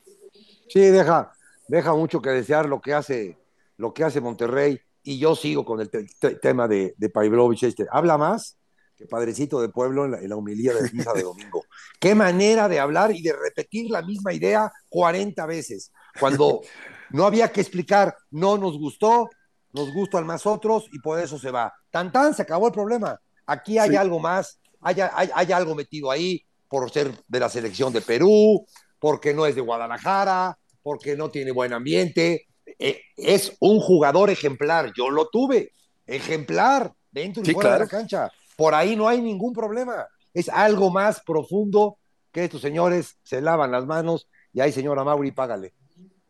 [0.67, 1.31] Sí, deja,
[1.67, 3.37] deja mucho que desear lo que hace,
[3.77, 4.81] lo que hace Monterrey.
[5.07, 7.85] Y yo sigo con el te- te- tema de, de Pavlovich este.
[7.89, 8.57] Habla más
[8.97, 11.63] que Padrecito de Pueblo en la, en la de misa de domingo.
[11.99, 15.93] Qué manera de hablar y de repetir la misma idea 40 veces.
[16.19, 16.59] Cuando
[17.11, 19.29] no había que explicar, no nos gustó,
[19.71, 21.73] nos gustan más otros y por eso se va.
[21.89, 23.17] Tan tan, se acabó el problema.
[23.45, 23.95] Aquí hay Sí.
[23.95, 28.65] algo más, hay, hay, hay algo metido ahí por ser de la selección de Perú,
[28.99, 32.46] porque no es de Guadalajara, porque no tiene buen ambiente.
[32.79, 35.71] Eh, es un jugador ejemplar, yo lo tuve,
[36.05, 38.31] ejemplar, dentro y Sí, fuera de la cancha.
[38.55, 40.07] Por ahí no hay ningún problema.
[40.33, 41.97] Es algo más profundo
[42.31, 45.73] que estos señores se lavan las manos y ahí, señora Mauri, págale.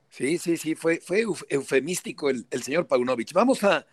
[0.09, 3.33] Sí, sí, sí, fue, fue euf- eufemístico el, el señor Paunovic.
[3.33, 3.85] Vamos a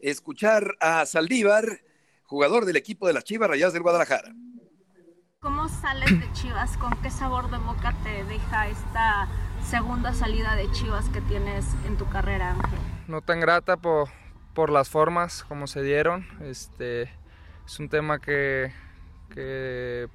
[0.00, 1.82] escuchar a Saldívar,
[2.24, 4.34] jugador del equipo de las Chivas Rayadas del Guadalajara.
[5.40, 6.76] ¿Cómo sales de Chivas?
[6.78, 9.28] ¿Con qué sabor de boca te deja esta
[9.62, 12.78] segunda salida de Chivas que tienes en tu carrera, Ángel?
[13.08, 14.08] no tan grata por,
[14.52, 16.26] por las formas como se dieron.
[16.42, 17.02] Este,
[17.64, 18.72] es un tema que,
[19.32, 20.08] que,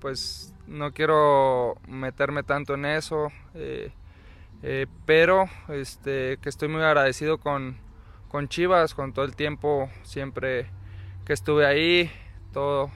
[0.00, 3.90] pues no quiero meterme tanto en eso, eh,
[4.62, 7.78] eh, pero este, que estoy muy agradecido con,
[8.28, 10.70] con Chivas, con todo el tiempo siempre
[11.24, 12.10] que estuve ahí,
[12.52, 12.90] todo,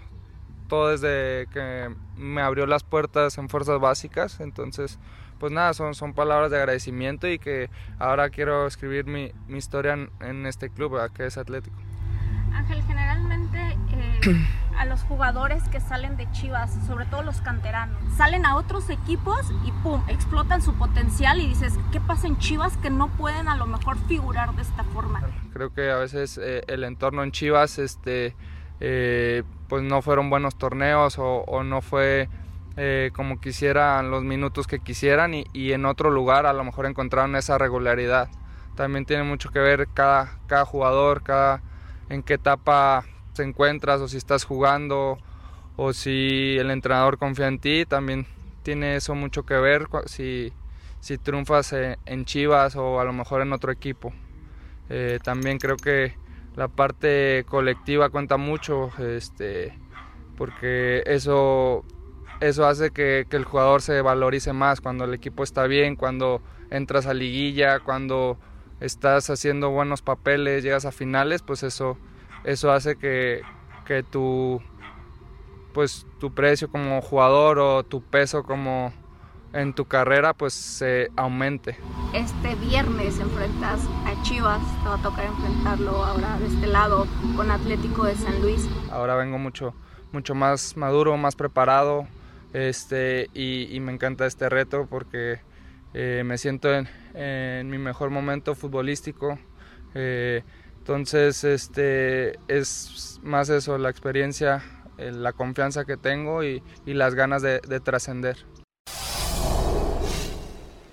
[0.72, 4.98] todo desde que me abrió las puertas en fuerzas básicas, entonces
[5.38, 9.92] pues nada, son, son palabras de agradecimiento y que ahora quiero escribir mi, mi historia
[9.92, 11.10] en, en este club, ¿verdad?
[11.10, 11.76] que es Atlético.
[12.54, 13.58] Ángel, generalmente
[13.92, 14.46] eh,
[14.78, 19.52] a los jugadores que salen de Chivas, sobre todo los canteranos, salen a otros equipos
[19.66, 23.56] y pum, explotan su potencial y dices, ¿qué pasa en Chivas que no pueden a
[23.56, 25.20] lo mejor figurar de esta forma?
[25.52, 28.34] Creo que a veces eh, el entorno en Chivas este,
[28.80, 32.28] eh, pues no fueron buenos torneos o, no fue
[32.76, 37.36] eh, como quisieran los minutos que quisieran y, en otro lugar a lo mejor encontraron
[37.36, 38.28] esa regularidad.
[38.76, 41.62] También tiene mucho que ver cada, cada jugador, cada,
[42.10, 45.16] en qué etapa te encuentras o si estás jugando
[45.76, 48.26] o si el entrenador confía en ti, también
[48.62, 50.52] tiene eso mucho que ver si,
[51.00, 54.12] si triunfas en Chivas o a lo mejor en otro equipo.
[54.90, 56.14] Eh, también creo que
[56.56, 59.78] la parte colectiva cuenta mucho, este,
[60.36, 61.84] porque eso
[62.40, 66.42] eso hace que, que, el jugador se valorice más cuando el equipo está bien, cuando
[66.70, 68.36] entras a liguilla, cuando
[68.80, 71.96] estás haciendo buenos papeles, llegas a finales, pues eso,
[72.42, 73.42] eso hace que,
[73.86, 74.60] que tu,
[75.72, 78.92] pues, tu precio como jugador o tu peso como
[79.52, 81.76] en tu carrera pues se aumente.
[82.14, 87.50] Este viernes enfrentas a Chivas, te va a tocar enfrentarlo ahora de este lado con
[87.50, 88.68] Atlético de San Luis.
[88.90, 89.74] Ahora vengo mucho,
[90.12, 92.06] mucho más maduro, más preparado
[92.52, 95.40] este, y, me encanta este reto porque
[95.94, 96.68] eh, me siento
[97.14, 99.38] en, mi mejor momento futbolístico.
[99.94, 100.42] Eh,
[100.78, 104.62] entonces este, es más eso, la experiencia,
[104.98, 108.51] eh, la confianza que tengo y, las ganas de trascender.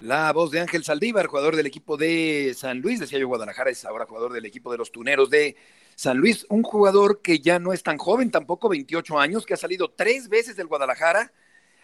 [0.02, 3.84] La voz de Ángel Saldívar, jugador del equipo de San Luis, decía yo Guadalajara, es
[3.84, 5.58] ahora jugador del equipo de los Tuneros de
[5.96, 9.58] San Luis, un jugador que ya no es tan joven, tampoco 28 años, que ha
[9.58, 11.34] salido tres veces del Guadalajara,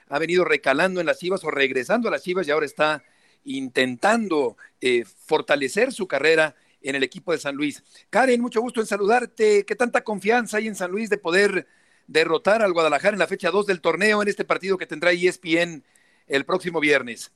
[0.07, 3.03] ha venido recalando en las Chivas o regresando a las Chivas y ahora está
[3.43, 7.83] intentando eh, fortalecer su carrera en el equipo de San Luis.
[8.09, 9.65] Karen, mucho gusto en saludarte.
[9.65, 11.67] ¿Qué tanta confianza hay en San Luis de poder
[12.07, 15.83] derrotar al Guadalajara en la fecha 2 del torneo en este partido que tendrá ESPN
[16.27, 17.33] el próximo viernes?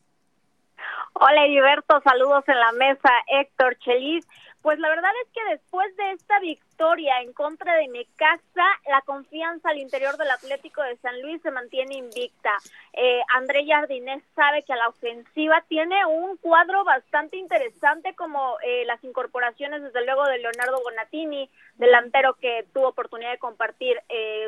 [1.22, 4.26] Hola Heriberto, saludos en la mesa, Héctor Chelis.
[4.62, 9.68] Pues la verdad es que después de esta victoria en contra de Necaxa, la confianza
[9.68, 12.52] al interior del Atlético de San Luis se mantiene invicta.
[12.94, 18.86] Eh, André Jardinés sabe que a la ofensiva tiene un cuadro bastante interesante como eh,
[18.86, 24.48] las incorporaciones desde luego de Leonardo Bonatini, delantero que tuvo oportunidad de compartir eh,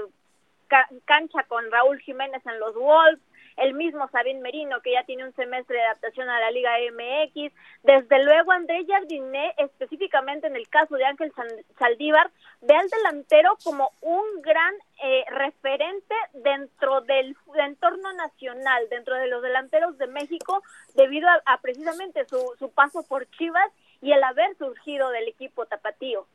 [1.03, 3.19] cancha con Raúl Jiménez en los Wolves,
[3.57, 7.53] el mismo Sabín Merino, que ya tiene un semestre de adaptación a la Liga MX,
[7.83, 11.31] desde luego André Jardiné, específicamente en el caso de Ángel
[11.77, 19.27] Saldívar, ve al delantero como un gran eh, referente dentro del entorno nacional, dentro de
[19.27, 20.63] los delanteros de México,
[20.95, 26.25] debido a, precisamente su, su paso por Chivas y el haber surgido del equipo tapatío.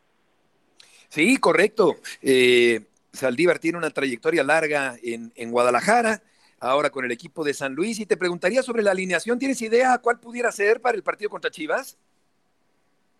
[1.09, 1.97] Sí, correcto.
[2.23, 2.81] Eh,
[3.13, 6.23] Saldívar tiene una trayectoria larga en, en Guadalajara,
[6.61, 7.99] ahora con el equipo de San Luis.
[8.01, 11.51] Y te preguntaría sobre la alineación, ¿tienes idea cuál pudiera ser para el partido contra
[11.51, 11.99] Chivas?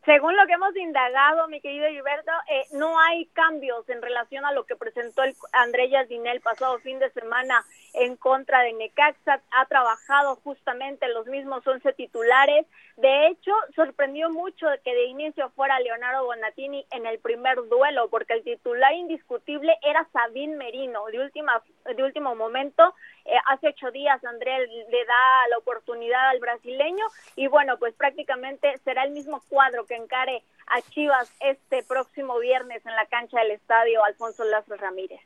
[0.07, 4.53] Según lo que hemos indagado, mi querido Gilberto, eh, no hay cambios en relación a
[4.53, 7.64] lo que presentó el André el pasado fin de semana
[7.97, 9.41] en contra de Necaxa.
[9.51, 12.67] Ha trabajado justamente los mismos 11 titulares.
[12.97, 18.35] De hecho, sorprendió mucho que de inicio fuera Leonardo Bonatini en el primer duelo, porque
[18.35, 21.05] el titular indiscutible era Sabín Merino.
[21.07, 26.39] De, última, de último momento, eh, hace ocho días André le da la oportunidad al
[26.39, 27.05] brasileño
[27.35, 32.85] y bueno, pues prácticamente será el mismo cuadro que encare a Chivas este próximo viernes
[32.87, 35.21] en la cancha del estadio Alfonso Lázaro Ramírez.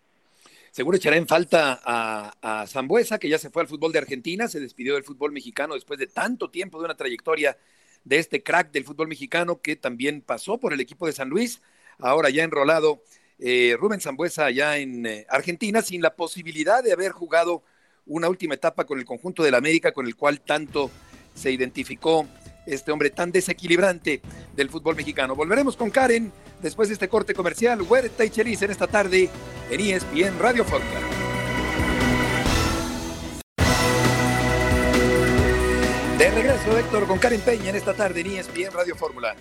[0.70, 4.46] Seguro echará en falta a, a Zambuesa, que ya se fue al fútbol de Argentina,
[4.46, 7.56] se despidió del fútbol mexicano después de tanto tiempo de una trayectoria
[8.04, 11.60] de este crack del fútbol mexicano que también pasó por el equipo de San Luis,
[11.98, 13.02] ahora ya enrolado
[13.38, 17.62] eh, Rubén Zambuesa allá en eh, Argentina, sin la posibilidad de haber jugado
[18.06, 20.90] una última etapa con el conjunto del América, con el cual tanto
[21.34, 22.26] se identificó
[22.74, 24.20] este hombre tan desequilibrante
[24.54, 25.34] del fútbol mexicano.
[25.34, 27.82] Volveremos con Karen después de este corte comercial.
[27.82, 29.28] Huerta y Chelis en esta tarde
[29.70, 31.00] en ESPN Radio Fórmula.
[36.18, 39.34] De regreso, Héctor, con Karen Peña en esta tarde en ESPN Radio Fórmula.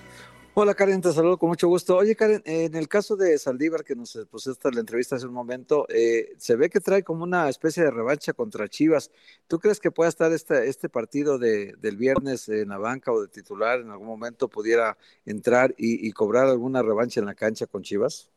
[0.56, 1.96] Hola Karen, te saludo con mucho gusto.
[1.96, 5.86] Oye Karen, en el caso de Saldívar que nos pusiste la entrevista hace un momento,
[5.90, 9.12] eh, se ve que trae como una especie de revancha contra Chivas.
[9.48, 13.22] ¿Tú crees que pueda estar este, este partido de, del viernes en la banca o
[13.22, 17.68] de titular en algún momento pudiera entrar y, y cobrar alguna revancha en la cancha
[17.68, 18.30] con Chivas?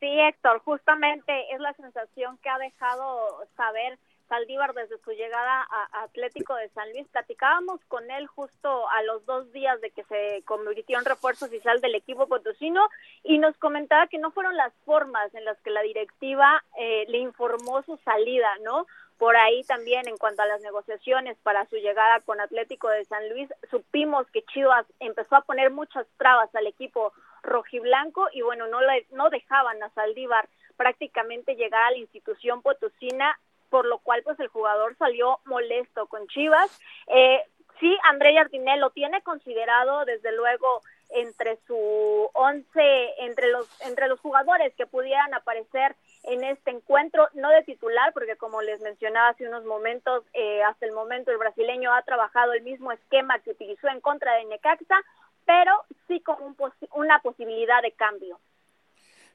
[0.00, 3.98] Sí, Héctor, justamente es la sensación que ha dejado saber
[4.28, 7.06] Saldívar desde su llegada a Atlético de San Luis.
[7.08, 11.80] Platicábamos con él justo a los dos días de que se convirtió en refuerzo oficial
[11.80, 12.88] del equipo potosino
[13.22, 17.18] y nos comentaba que no fueron las formas en las que la directiva eh, le
[17.18, 18.86] informó su salida, ¿no?
[19.18, 23.28] Por ahí también en cuanto a las negociaciones para su llegada con Atlético de San
[23.30, 28.80] Luis, supimos que Chivas empezó a poner muchas trabas al equipo rojiblanco y bueno, no,
[28.82, 33.38] le, no dejaban a Saldívar prácticamente llegar a la institución potosina
[33.70, 36.70] por lo cual pues el jugador salió molesto con Chivas.
[37.08, 37.42] Eh,
[37.80, 44.18] sí, André Jardinel lo tiene considerado desde luego entre su once, entre los, entre los
[44.20, 49.46] jugadores que pudieran aparecer en este encuentro, no de titular, porque como les mencionaba hace
[49.46, 53.88] unos momentos, eh, hasta el momento el brasileño ha trabajado el mismo esquema que utilizó
[53.88, 55.00] en contra de Necaxa,
[55.44, 55.72] pero
[56.08, 56.56] sí con
[56.92, 58.40] una posibilidad de cambio.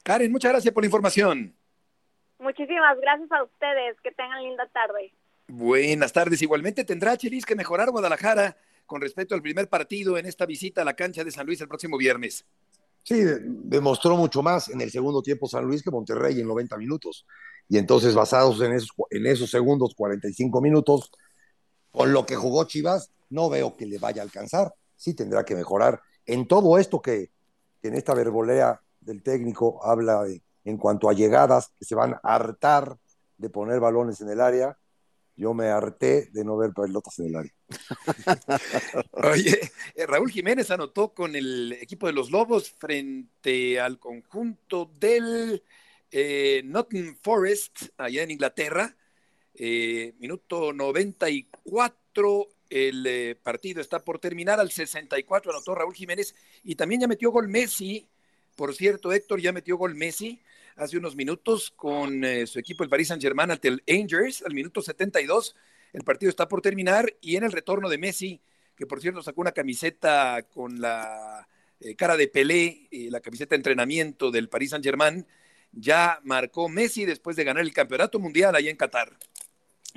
[0.04, 1.56] Karen, muchas gracias por la información.
[2.42, 3.96] Muchísimas gracias a ustedes.
[4.02, 5.14] Que tengan linda tarde.
[5.48, 6.42] Buenas tardes.
[6.42, 10.86] Igualmente tendrá Chelis que mejorar Guadalajara con respecto al primer partido en esta visita a
[10.86, 12.44] la cancha de San Luis el próximo viernes.
[13.04, 17.28] Sí, demostró mucho más en el segundo tiempo San Luis que Monterrey en 90 minutos.
[17.70, 21.12] Y entonces, basados en esos, en esos segundos, 45 minutos,
[21.92, 24.74] con lo que jugó Chivas, no veo que le vaya a alcanzar.
[24.96, 27.30] Sí tendrá que mejorar en todo esto que,
[27.82, 32.14] que en esta verbolea del técnico habla de, en cuanto a llegadas, que se van
[32.14, 32.98] a hartar
[33.38, 34.78] de poner balones en el área.
[35.36, 37.52] Yo me harté de no ver pelotas en el área.
[39.96, 45.64] Eh, Raúl Jiménez anotó con el equipo de los Lobos frente al conjunto del
[46.12, 48.96] eh, Nottingham Forest, allá en Inglaterra.
[49.54, 54.60] Eh, minuto 94, el eh, partido está por terminar.
[54.60, 58.08] Al 64 anotó Raúl Jiménez y también ya metió gol Messi.
[58.56, 60.42] Por cierto, Héctor ya metió gol Messi
[60.76, 64.82] hace unos minutos con eh, su equipo, el Paris Saint-Germain, ante el Angers, al minuto
[64.82, 65.56] 72.
[65.94, 68.42] El partido está por terminar y en el retorno de Messi,
[68.76, 71.48] que por cierto sacó una camiseta con la
[71.80, 75.26] eh, cara de Pelé, la camiseta de entrenamiento del Paris Saint-Germain,
[75.72, 79.18] ya marcó Messi después de ganar el campeonato mundial allá en Qatar.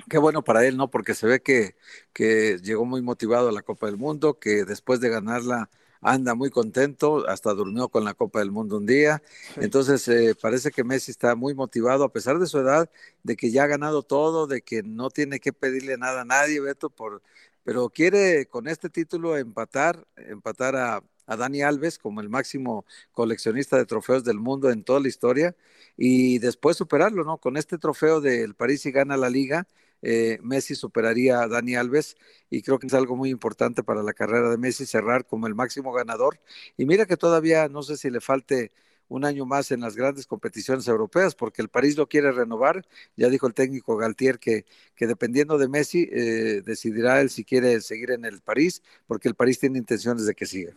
[0.09, 0.89] Qué bueno para él, ¿no?
[0.89, 1.75] Porque se ve que,
[2.13, 5.69] que llegó muy motivado a la Copa del Mundo, que después de ganarla
[6.05, 9.23] anda muy contento, hasta durmió con la Copa del Mundo un día.
[9.57, 12.89] Entonces, eh, parece que Messi está muy motivado, a pesar de su edad,
[13.23, 16.61] de que ya ha ganado todo, de que no tiene que pedirle nada a nadie,
[16.61, 17.23] Beto, por,
[17.63, 23.77] pero quiere con este título empatar, empatar a, a Dani Alves como el máximo coleccionista
[23.77, 25.55] de trofeos del mundo en toda la historia
[25.97, 27.37] y después superarlo, ¿no?
[27.37, 29.67] Con este trofeo del París y gana la liga,
[30.07, 32.15] eh, Messi superaría a Dani Alves
[32.51, 35.55] y creo que es algo muy importante para la carrera de Messi cerrar como el
[35.55, 36.39] máximo ganador.
[36.77, 38.71] Y mira que todavía no sé si le falte
[39.07, 42.85] un año más en las grandes competiciones europeas, porque el París lo quiere renovar.
[43.15, 44.65] Ya dijo el técnico Galtier que,
[44.95, 49.35] que dependiendo de Messi, eh, decidirá él si quiere seguir en el París, porque el
[49.35, 50.73] París tiene intenciones de que siga.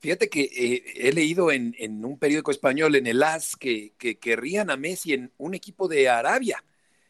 [0.00, 4.16] Fíjate que eh, he leído en, en, un periódico español, en el AS, que, que,
[4.16, 6.64] querrían a Messi en un equipo de Arabia,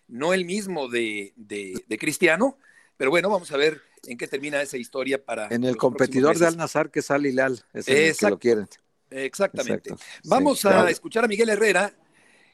[0.09, 2.59] no el mismo de, de, de Cristiano,
[2.97, 5.49] pero bueno, vamos a ver en qué termina esa historia para.
[5.49, 8.69] En el competidor de Al Nazar, que es Al Hilal, es el que lo quieren.
[9.11, 9.91] Exactamente.
[9.91, 10.05] Exacto.
[10.25, 10.89] Vamos sí, a claro.
[10.89, 11.93] escuchar a Miguel Herrera,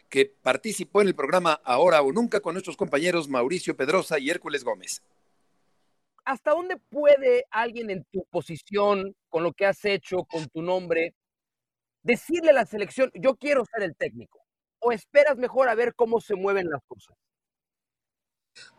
[0.08, 4.62] que participó en el programa Ahora o Nunca con nuestros compañeros Mauricio Pedrosa y Hércules
[4.62, 5.02] Gómez.
[6.24, 11.14] ¿hasta dónde puede alguien en tu posición, con lo que has hecho, con tu nombre,
[12.02, 14.40] decirle a la selección, yo quiero ser el técnico?
[14.80, 17.16] ¿O esperas mejor a ver cómo se mueven las cosas?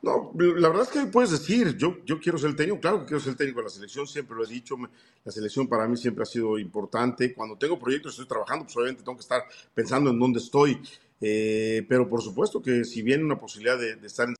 [0.01, 3.05] No, la verdad es que puedes decir, yo, yo quiero ser el técnico, claro que
[3.07, 4.77] quiero ser el técnico de la selección, siempre lo he dicho,
[5.23, 7.33] la selección para mí siempre ha sido importante.
[7.33, 10.79] Cuando tengo proyectos, estoy trabajando, pues obviamente tengo que estar pensando en dónde estoy,
[11.19, 14.35] eh, pero por supuesto que si viene una posibilidad de, estar en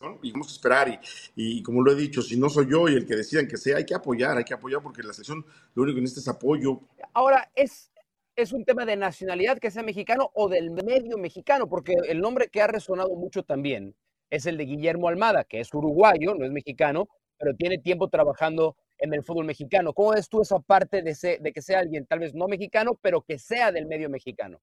[0.00, 0.20] ¿no?
[0.22, 2.94] y vamos a esperar y, y, como lo he dicho, si no soy yo y
[2.94, 5.82] el que decidan que sea, hay que apoyar, hay que apoyar porque la selección lo
[5.82, 6.80] único que necesita es apoyo.
[7.12, 7.90] Ahora, es,
[8.36, 12.48] es un tema de nacionalidad que sea mexicano o del medio mexicano, porque el nombre
[12.48, 13.94] que ha resonado mucho también
[14.30, 17.08] es el de Guillermo Almada, que es uruguayo, no es mexicano,
[17.38, 19.92] pero tiene tiempo trabajando en el fútbol mexicano.
[19.92, 23.38] ¿Cómo ves tú esa parte de, que sea alguien tal vez no mexicano, pero que
[23.38, 24.60] sea del medio mexicano?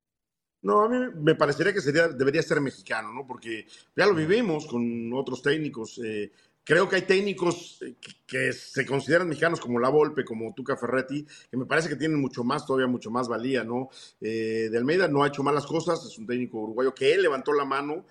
[0.62, 3.28] No, a mí me parecería que debería ser mexicano, ¿no?
[3.28, 6.00] Porque ya lo vivimos con otros técnicos.
[6.04, 6.32] Eh,
[6.64, 11.26] creo que hay técnicos que, que, se consideran mexicanos como La Volpe, como Tuca Ferretti,
[11.52, 13.90] que me parece que tienen mucho más, todavía mucho más valía, ¿no?
[14.22, 17.52] Eh, de Almeida no ha hecho malas cosas, es un técnico uruguayo que él levantó
[17.52, 18.06] la mano,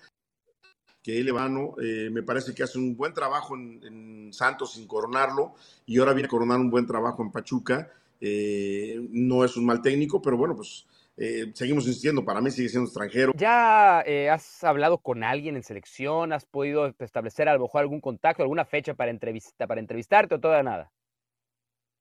[1.03, 4.87] que él levantó, eh, me parece que hace un buen trabajo en, en, Santos sin
[4.87, 5.53] coronarlo,
[5.85, 7.91] y ahora viene a coronar un buen trabajo en Pachuca.
[8.21, 12.69] Eh, no es un mal técnico, pero bueno, pues eh, seguimos insistiendo, para mí sigue
[12.69, 13.33] siendo extranjero.
[13.35, 16.33] ¿Ya eh, has hablado con alguien en selección?
[16.33, 20.39] ¿Has podido establecer a lo mejor algún contacto, alguna fecha para, entrevista, para entrevistarte o
[20.39, 20.91] todavía nada?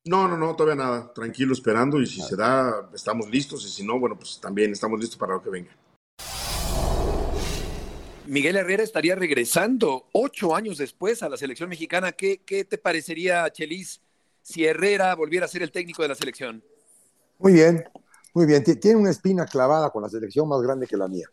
[0.05, 1.12] No, no, no, todavía nada.
[1.12, 4.99] Tranquilo, esperando y si se da, estamos listos y si no, bueno, pues también estamos
[4.99, 5.71] listos para lo que venga.
[8.33, 12.12] Miguel Herrera estaría regresando ocho años después a la selección mexicana.
[12.12, 14.00] ¿Qué, qué te parecería, Chelis,
[14.40, 16.65] si Herrera volviera a ser el técnico de la selección?
[17.38, 17.85] Muy bien,
[18.33, 21.27] muy bien, tiene una espina clavada con la selección más grande que la mía.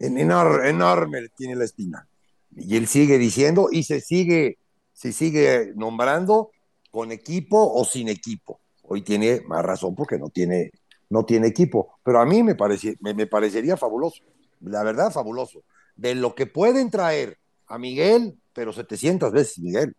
[0.00, 2.08] En enor enorme tiene la espina.
[2.56, 4.58] Y él sigue diciendo y se sigue,
[4.92, 6.50] se sigue nombrando
[6.90, 8.58] con equipo o sin equipo.
[8.82, 10.72] Hoy tiene más razón porque no tiene,
[11.08, 12.00] no tiene equipo.
[12.02, 12.56] Pero a mí me,
[12.98, 14.24] me, me parecería fabuloso.
[14.60, 15.62] La verdad, fabuloso.
[15.96, 19.94] De lo que pueden traer a Miguel, pero 700 veces Miguel.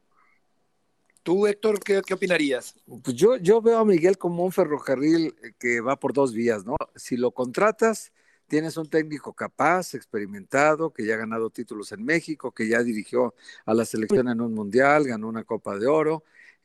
[1.24, 2.76] ¿Tú, Héctor, qué, qué, opinarías?
[3.02, 6.76] Pues yo, yo veo a Miguel como un ferrocarril que va por dos vías, ¿no?
[6.96, 8.12] Si lo contratas,
[8.48, 13.34] tienes un técnico capaz, experimentado, que ya ha ganado títulos en México, que ya dirigió
[13.66, 16.24] a la selección en un mundial, ganó una Copa de Oro,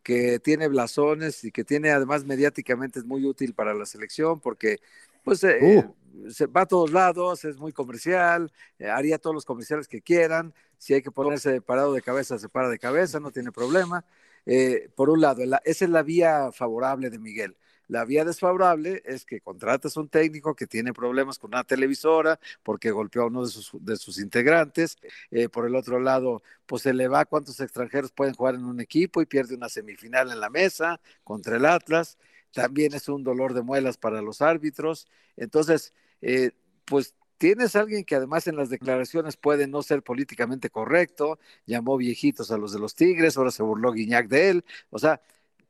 [0.08, 4.78] que tiene blasones y que tiene además mediáticamente es muy útil para la selección porque
[5.22, 6.30] pues eh, Uh.
[6.30, 10.54] se va a todos lados, es muy comercial, eh, haría todos los comerciales que quieran,
[10.78, 14.02] si hay que ponerse parado de cabeza, se para de cabeza, no tiene problema.
[14.46, 17.54] Eh, por un lado, la- esa es la vía favorable de Miguel.
[17.88, 22.90] La vía desfavorable es que contratas un técnico que tiene problemas con una televisora porque
[22.90, 24.96] golpeó a uno de sus, integrantes.
[25.30, 28.80] Eh, por el otro lado, pues se le va cuántos extranjeros pueden jugar en un
[28.80, 32.18] equipo y pierde una semifinal en la mesa contra el Atlas.
[32.52, 35.08] También es un dolor de muelas para los árbitros.
[35.36, 36.52] Entonces, eh,
[36.84, 42.50] pues tienes alguien que además en las declaraciones puede no ser políticamente correcto, llamó viejitos
[42.50, 44.64] a los de los Tigres, ahora se burló Guiñac de él.
[44.90, 45.22] O sea,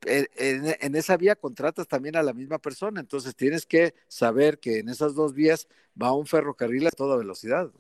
[0.07, 4.89] en, esa vía contratas también a la misma persona, entonces tienes que saber que en
[4.89, 5.69] esas dos vías
[6.01, 7.71] va un ferrocarril a toda velocidad.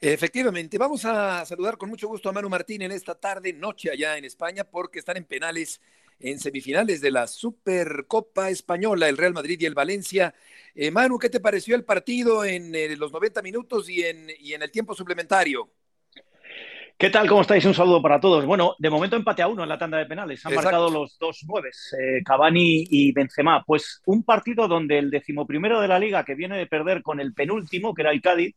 [0.00, 4.16] Efectivamente, vamos a saludar con mucho gusto a Manu Martín en esta tarde, noche allá
[4.16, 5.80] en España, porque están en penales
[6.18, 10.34] en semifinales de la Supercopa Española, el Real Madrid y el Valencia.
[10.74, 14.70] Eh, Manu, ¿qué te pareció el partido en eh, los 90 minutos y en el
[14.70, 15.70] tiempo suplementario?
[17.00, 17.26] ¿Qué tal?
[17.26, 17.64] ¿Cómo estáis?
[17.64, 18.44] Un saludo para todos.
[18.44, 20.44] Bueno, de momento empate a uno en la tanda de penales.
[20.44, 20.66] Han Exacto.
[20.66, 23.64] marcado los dos nueves, eh, Cavani y Benzema.
[23.66, 27.32] Pues un partido donde el decimoprimero de la liga, que viene de perder con el
[27.32, 28.54] penúltimo, que era el Cádiz,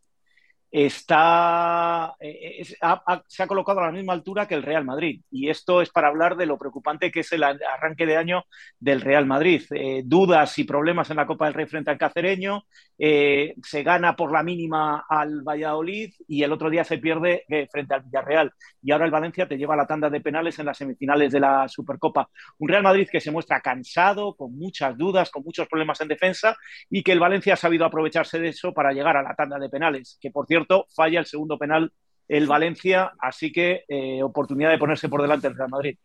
[0.74, 5.21] está, eh, es- ha- se ha colocado a la misma altura que el Real Madrid.
[5.32, 8.43] Y esto es para hablar de lo preocupante que es el arranque de año
[8.80, 9.61] del Real Madrid.
[9.71, 12.63] Eh, dudas y problemas en la Copa del Rey frente al Cacereño,
[12.97, 17.67] eh, se gana por la mínima al Valladolid y el otro día se pierde eh,
[17.71, 18.51] frente al Villarreal.
[18.82, 21.39] Y ahora el Valencia te lleva a la tanda de penales en las semifinales de
[21.39, 22.30] la Supercopa.
[22.57, 26.55] Un Real Madrid que se muestra cansado, con muchas dudas, con muchos problemas en defensa
[26.89, 29.69] y que el Valencia ha sabido aprovecharse de eso para llegar a la tanda de
[29.69, 30.17] penales.
[30.19, 31.91] Que por cierto, falla el segundo penal
[32.28, 35.97] el Valencia, así que eh, oportunidad de ponerse por delante el Real Madrid.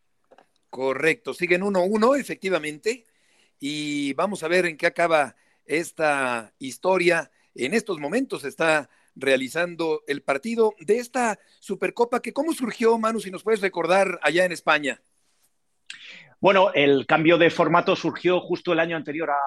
[0.69, 3.05] Correcto, siguen 1-1, efectivamente,
[3.59, 5.35] y vamos a ver en qué acaba
[5.65, 7.31] esta historia.
[7.55, 13.31] En estos momentos está realizando el partido de esta Supercopa, que cómo surgió, Manu, si
[13.31, 15.01] nos puedes recordar allá en España.
[16.39, 19.37] Bueno, el cambio de formato surgió justo el año anterior a,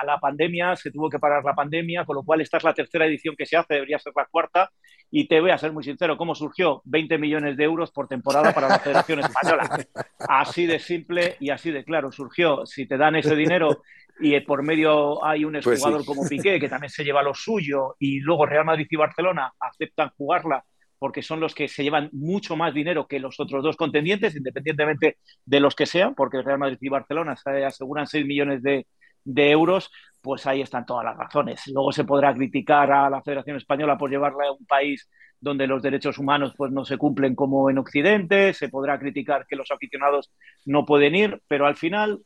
[0.00, 2.74] a la pandemia, se tuvo que parar la pandemia, con lo cual esta es la
[2.74, 4.70] tercera edición que se hace, debería ser la cuarta.
[5.10, 6.82] Y te voy a ser muy sincero, ¿cómo surgió?
[6.84, 9.86] 20 millones de euros por temporada para la Federación Española.
[10.28, 12.66] Así de simple y así de claro surgió.
[12.66, 13.82] Si te dan ese dinero
[14.20, 15.70] y por medio hay un Pues sí.
[15.70, 19.52] exjugador como Piqué, que también se lleva lo suyo, y luego Real Madrid y Barcelona
[19.60, 20.64] aceptan jugarla
[20.98, 25.18] porque son los que se llevan mucho más dinero que los otros dos contendientes, independientemente
[25.44, 28.86] de los que sean, porque Real Madrid y Barcelona se aseguran 6 millones de,
[29.28, 31.60] de euros, pues ahí están todas las razones.
[31.66, 35.08] Luego se podrá criticar a la Federación Española por llevarla a un país
[35.40, 39.54] donde los derechos humanos pues no se cumplen como en Occidente, se podrá criticar que
[39.54, 40.32] los aficionados
[40.64, 42.22] no pueden ir, pero al final,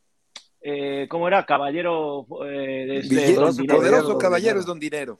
[0.62, 1.44] eh, ¿cómo era?
[1.44, 3.78] Caballero eh, de este, Poderoso, don dinero.
[3.78, 5.18] poderoso caballero es don dinero.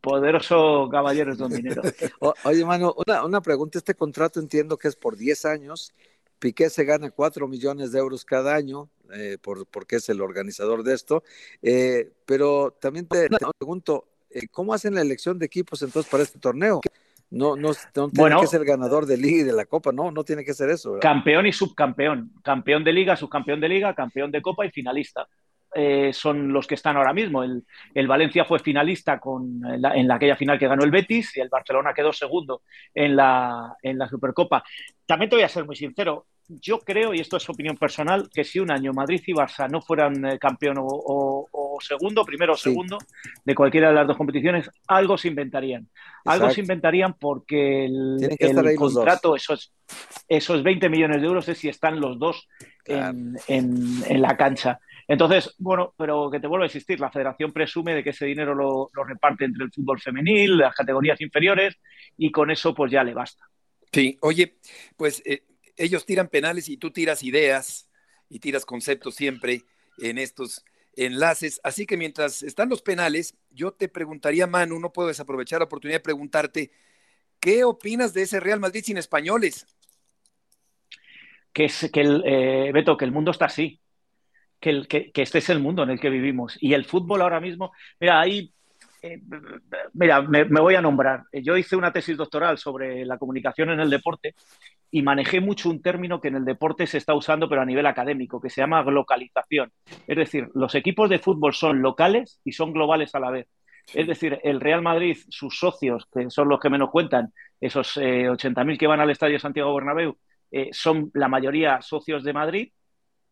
[0.00, 1.82] Poderoso caballero es don dinero.
[2.20, 3.78] O- oye, mano, una, una pregunta.
[3.78, 5.92] Este contrato entiendo que es por 10 años.
[6.38, 10.82] Piqué se gana 4 millones de euros cada año eh, por, porque es el organizador
[10.82, 11.22] de esto.
[11.62, 16.22] Eh, pero también te, te pregunto, eh, ¿cómo hacen la elección de equipos entonces para
[16.22, 16.80] este torneo?
[17.30, 17.74] No, no, no
[18.08, 18.40] tiene Bueno.
[18.40, 20.92] que ser ganador de liga y de la copa, no, no tiene que ser eso.
[20.92, 21.02] ¿verdad?
[21.02, 22.32] Campeón y subcampeón.
[22.42, 25.28] Campeón de liga, subcampeón de liga, campeón de copa y finalista.
[25.74, 27.42] Eh, son los que están ahora mismo.
[27.44, 30.90] El, el Valencia fue finalista con, en, la, en la- aquella final que ganó el
[30.90, 32.62] Betis y el Barcelona quedó segundo
[32.94, 34.64] en la, en la Supercopa.
[35.04, 36.24] También te voy a ser muy sincero.
[36.48, 39.82] Yo creo, y esto es opinión personal, que si un año Madrid y Barça no
[39.82, 42.70] fueran eh, campeón o, o- o segundo, primero o Sí.
[42.70, 42.96] segundo,
[43.44, 45.86] de cualquiera de las dos competiciones, algo se inventarían.
[46.24, 48.30] Algo se inventarían porque el,
[48.76, 49.74] contrato, esos,
[50.26, 52.48] esos 20 millones de euros es si están los dos
[52.82, 53.10] Claro.
[53.10, 54.80] en, en- en la cancha.
[55.06, 58.54] Entonces, bueno, pero que te vuelvo a insistir, la federación presume de que ese dinero
[58.54, 61.76] lo, lo reparte entre el fútbol femenil, las categorías inferiores,
[62.16, 63.44] y con eso pues ya le basta.
[63.92, 64.56] Sí, oye,
[64.98, 65.44] pues eh,
[65.78, 67.88] ellos tiran penales y tú tiras ideas
[68.28, 69.64] y tiras conceptos siempre
[69.98, 70.64] en estos
[70.96, 71.60] enlaces.
[71.62, 75.98] Así que mientras están los penales, yo te preguntaría, Manu, no puedo desaprovechar la oportunidad
[75.98, 76.70] de preguntarte,
[77.40, 79.66] ¿qué opinas de ese Real Madrid sin españoles?
[81.52, 83.80] Que es que el, eh, Beto, que el mundo está así.
[84.60, 86.58] Que, este es el mundo en el que vivimos.
[86.60, 88.52] Y el fútbol ahora mismo, mira, ahí
[89.02, 89.20] eh,
[89.92, 91.24] mira, me, voy a nombrar.
[91.32, 94.34] Yo hice una tesis doctoral sobre la comunicación en el deporte
[94.90, 97.86] y manejé mucho un término que en el deporte se está usando, pero a nivel
[97.86, 99.72] académico, que se llama localización.
[100.06, 103.48] Es decir, los equipos de fútbol son locales y son globales a la vez.
[103.94, 108.28] Es decir, el Real Madrid, sus socios, que son los que menos cuentan, esos eh,
[108.28, 110.18] 80.000 que van al Estadio Santiago Bernabéu,
[110.50, 112.72] eh, son la mayoría socios de Madrid,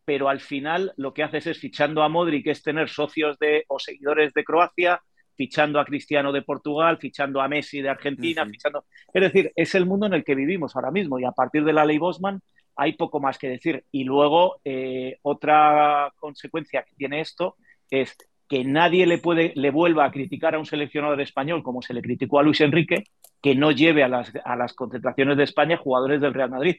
[0.05, 3.65] pero al final lo que haces es fichando a Modric, que es tener socios de
[3.67, 5.01] o seguidores de Croacia,
[5.37, 8.85] fichando a Cristiano de Portugal, fichando a Messi de Argentina, fichando.
[9.13, 11.73] Es decir, es el mundo en el que vivimos ahora mismo y a partir de
[11.73, 12.41] la ley Bosman
[12.75, 13.85] hay poco más que decir.
[13.91, 17.55] Y luego, eh, otra consecuencia que tiene esto
[17.89, 18.17] es
[18.49, 22.01] que nadie le puede le vuelva a criticar a un seleccionador español como se le
[22.01, 23.03] criticó a Luis Enrique
[23.41, 26.77] que no lleve a las, a las concentraciones de España jugadores del Real Madrid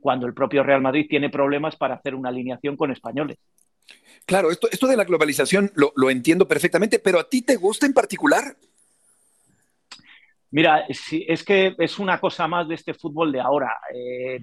[0.00, 3.36] cuando el propio Real Madrid tiene problemas para hacer una alineación con españoles.
[4.26, 7.86] Claro, esto, esto de la globalización lo, lo entiendo perfectamente, pero ¿a ti te gusta
[7.86, 8.56] en particular?
[10.50, 13.70] Mira, sí, es que es una cosa más de este fútbol de ahora.
[13.94, 14.36] Eh,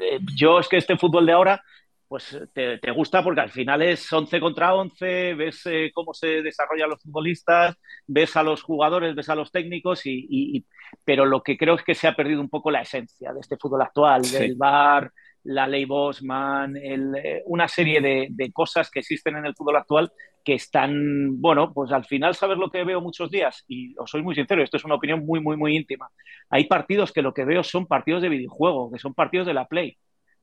[0.00, 1.62] eh, yo es que este fútbol de ahora,
[2.08, 6.42] pues te, te gusta porque al final es 11 contra 11, ves eh, cómo se
[6.42, 7.76] desarrollan los futbolistas,
[8.08, 10.66] ves a los jugadores, ves a los técnicos, y, y- y-
[11.04, 13.56] pero lo que creo es que se ha perdido un poco la esencia de este
[13.56, 14.36] fútbol actual, Sí.
[14.36, 15.12] del VAR,
[15.44, 19.76] la ley Bosman, el, eh, una serie de, de cosas que existen en el fútbol
[19.76, 20.12] actual
[20.44, 23.64] que están, bueno, pues al final, ¿sabes lo que veo muchos días?
[23.68, 26.08] Y os soy muy sincero, esto es una opinión muy, muy, muy íntima.
[26.48, 29.66] Hay partidos que lo que veo son partidos de videojuego, que son partidos de la
[29.66, 29.96] Play.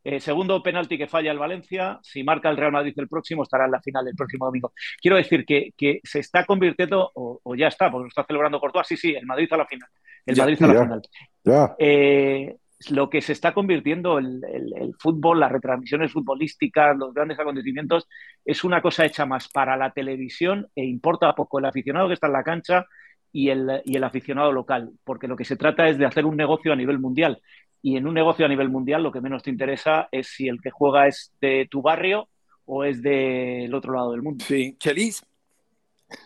[0.03, 3.65] Eh, segundo penalti que falla el Valencia, si marca el Real Madrid el próximo, estará
[3.65, 4.71] en la final el próximo domingo.
[5.01, 8.59] Quiero decir que, que se está convirtiendo, o, o ya está, porque lo está celebrando
[8.59, 9.89] Courtois, sí, sí, el Madrid a la final.
[10.25, 10.83] El Ya, Madrid a la ya.
[10.83, 11.01] final.
[11.43, 11.75] Ya.
[11.79, 12.55] Eh,
[12.91, 18.07] lo que se está convirtiendo el, el- el fútbol, las retransmisiones futbolísticas, los grandes acontecimientos,
[18.45, 22.27] es una cosa hecha más para la televisión e importa poco el aficionado que está
[22.27, 22.85] en la cancha
[23.31, 26.37] y el, y el aficionado local, porque lo que se trata es de hacer un
[26.37, 27.41] negocio a nivel mundial.
[27.81, 30.59] Y en un negocio a nivel mundial lo que menos te interesa es si el
[30.61, 32.29] que juega es de tu barrio
[32.65, 34.43] o es del otro lado del mundo.
[34.45, 35.23] Sí, Chelis.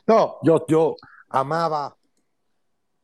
[0.07, 0.95] No, yo, yo
[1.29, 1.95] amaba,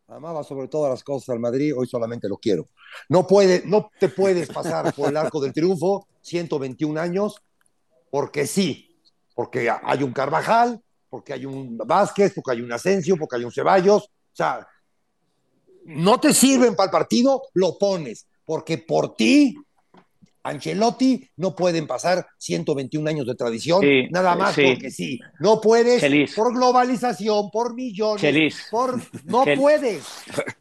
[0.07, 2.65] amaba sobre todas las cosas al Madrid, hoy solamente lo quiero.
[3.09, 7.35] No, puede, no te puedes pasar por el arco del triunfo, 121 años,
[8.09, 8.97] porque sí,
[9.35, 13.51] porque hay un Carvajal, porque hay un Vázquez, porque hay un Asensio, porque hay un
[13.51, 14.67] Ceballos, o sea,
[15.85, 19.55] no te sirven para el partido, lo pones, porque por ti,
[20.43, 24.63] Ancelotti, no pueden pasar 121 años de tradición, Sí, nada más sí.
[24.65, 25.19] porque sí.
[25.39, 26.33] No puedes, Chelis.
[26.35, 28.67] por globalización, por millones, Chelis.
[28.71, 28.97] por...
[29.25, 30.05] No Chel- puedes,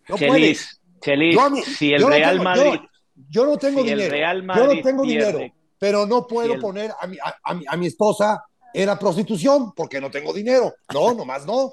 [0.09, 0.81] no puedes.
[1.07, 2.73] Chelis, Yo mí- si el yo no Real tengo- Madrid...
[2.75, 2.89] yo-
[3.31, 4.17] yo no tengo si el dinero,
[4.55, 7.55] yo no tengo pierde- dinero, pero no puedo si el- poner a mi, a, a
[7.55, 8.45] mi, a mi esposa
[8.75, 10.75] en la prostitución porque no tengo dinero.
[10.93, 11.73] No, nomás no.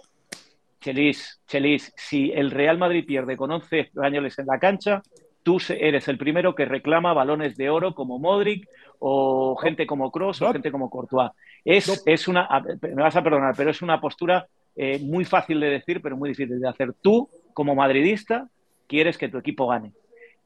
[0.79, 5.01] Chelis, Chelis, si el Real Madrid pierde con 11 españoles en la cancha,
[5.41, 8.67] tú eres el primero que reclama balones de oro como Modric
[8.99, 11.31] o gente como Kroos o gente como Courtois.
[11.65, 12.47] Es, es una,
[12.81, 16.29] me vas a perdonar, pero es una postura eh, muy fácil de decir, pero muy
[16.29, 16.93] difícil de hacer.
[17.01, 18.49] Tú, como madridista,
[18.87, 19.93] quieres que tu equipo gane.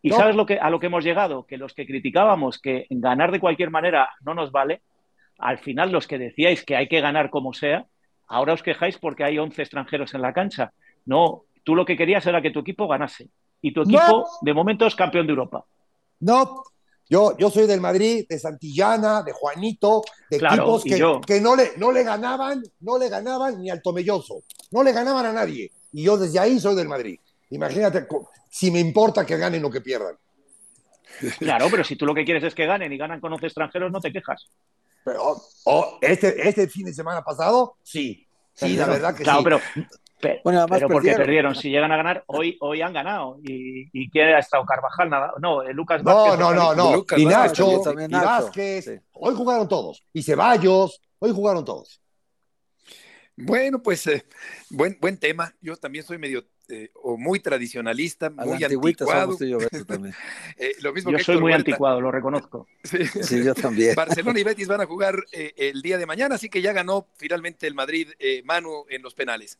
[0.01, 0.17] ¿Y No.
[0.17, 1.45] sabes lo que, a lo que hemos llegado?
[1.45, 4.81] Que los que criticábamos que ganar de cualquier manera no nos vale,
[5.39, 7.85] al final los que decíais que hay que ganar como sea,
[8.27, 10.71] ahora os quejáis porque hay 11 extranjeros en la cancha.
[11.05, 13.29] No, tú lo que querías era que tu equipo ganase.
[13.61, 14.25] Y tu equipo, No.
[14.41, 15.65] de momento, es campeón de Europa.
[16.19, 16.63] No,
[17.09, 21.55] yo, yo soy del Madrid, de Santillana, de Juanito, de Claro, equipos que, que no,
[21.55, 25.71] le, no le ganaban, no le ganaban ni al Tomelloso, no le ganaban a nadie.
[25.93, 27.19] Y yo desde ahí soy del Madrid.
[27.49, 28.07] Imagínate
[28.49, 30.15] si me importa que ganen o que pierdan.
[31.39, 33.91] Claro, pero si tú lo que quieres es que ganen y ganan con 11 extranjeros,
[33.91, 34.45] no te quejas.
[35.03, 38.27] Pero oh, este, este fin de semana pasado, sí.
[38.53, 39.43] Sí, la verdad que Claro, sí.
[39.43, 39.59] pero,
[40.19, 41.25] pe- Bueno, además pero porque perdieron.
[41.25, 41.55] perdieron.
[41.55, 43.37] Si llegan a ganar, hoy, hoy han ganado.
[43.43, 44.65] ¿Y, y quién ha estado?
[44.65, 45.33] Carvajal, nada.
[45.39, 46.39] No, eh, Lucas No, Vázquez.
[46.39, 46.95] no, no, no.
[46.95, 48.85] Lucas Y Vázquez Nacho, y Vázquez.
[48.85, 48.91] sí.
[49.13, 50.03] Hoy jugaron todos.
[50.11, 52.01] Y Ceballos, hoy jugaron todos.
[53.37, 54.25] Bueno, pues eh,
[54.71, 55.53] buen, buen tema.
[55.61, 59.21] Yo también soy medio eh, o muy tradicionalista, muy anticuado.
[59.21, 60.13] somos tú y yo, Beto, también.
[60.57, 61.69] Eh, lo mismo Yo que soy Héctor muy Huerta.
[61.69, 62.67] anticuado, lo reconozco.
[62.83, 63.05] Sí.
[63.05, 63.95] Sí, yo también.
[63.95, 67.07] Barcelona y Betis van a jugar eh, el día de mañana, así que ya ganó
[67.15, 69.59] finalmente el Madrid eh, Manu en los penales.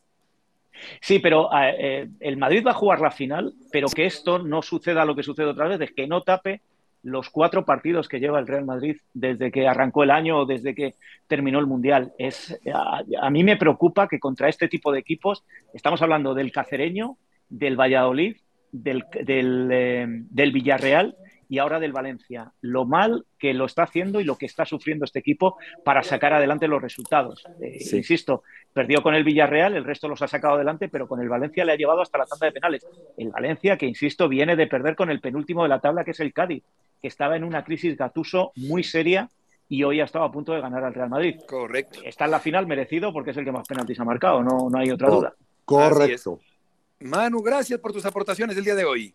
[1.00, 5.16] Sí, pero el Madrid va a jugar la final, pero que esto no suceda lo
[5.16, 6.60] que sucede otra vez, es que no tape
[7.02, 10.74] los cuatro partidos que lleva el Real Madrid desde que arrancó el año o desde
[10.74, 10.94] que
[11.26, 12.12] terminó el Mundial.
[12.18, 17.16] Es, a, mí me preocupa que contra este tipo de equipos, estamos hablando del Cacereño,
[17.48, 18.36] del Valladolid,
[18.72, 21.16] del, del, eh, del Villarreal
[21.48, 22.52] y ahora del Valencia.
[22.60, 26.32] Lo mal que lo está haciendo y lo que está sufriendo este equipo para sacar
[26.32, 27.44] adelante los resultados.
[27.60, 27.96] Eh, Sí.
[27.98, 28.42] Insisto,
[28.72, 31.72] perdió con el Villarreal, el resto los ha sacado adelante, pero con el Valencia le
[31.72, 32.86] ha llevado hasta la tanda de penales.
[33.16, 36.20] El Valencia, que insisto, viene de perder con el penúltimo de la tabla, que es
[36.20, 36.64] el Cádiz,
[37.00, 39.28] que estaba en una crisis gatuso muy seria
[39.68, 41.36] y hoy ha estado a punto de ganar al Real Madrid.
[41.46, 42.00] Correcto.
[42.04, 44.78] Está en la final merecido porque es el que más penaltis ha marcado, no, no
[44.78, 45.34] hay otra duda.
[45.64, 46.40] Correcto.
[47.00, 49.14] Manu, gracias por tus aportaciones del día de hoy.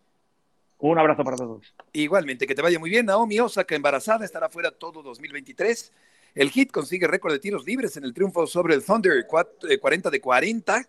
[0.86, 1.74] Un abrazo para todos.
[1.94, 3.06] Igualmente, que te vaya muy bien.
[3.06, 5.90] Naomi Osaka, embarazada, estará fuera todo 2023.
[6.34, 10.20] El Hit consigue récord de tiros libres en el triunfo sobre el Thunder, 40 de
[10.20, 10.88] 40.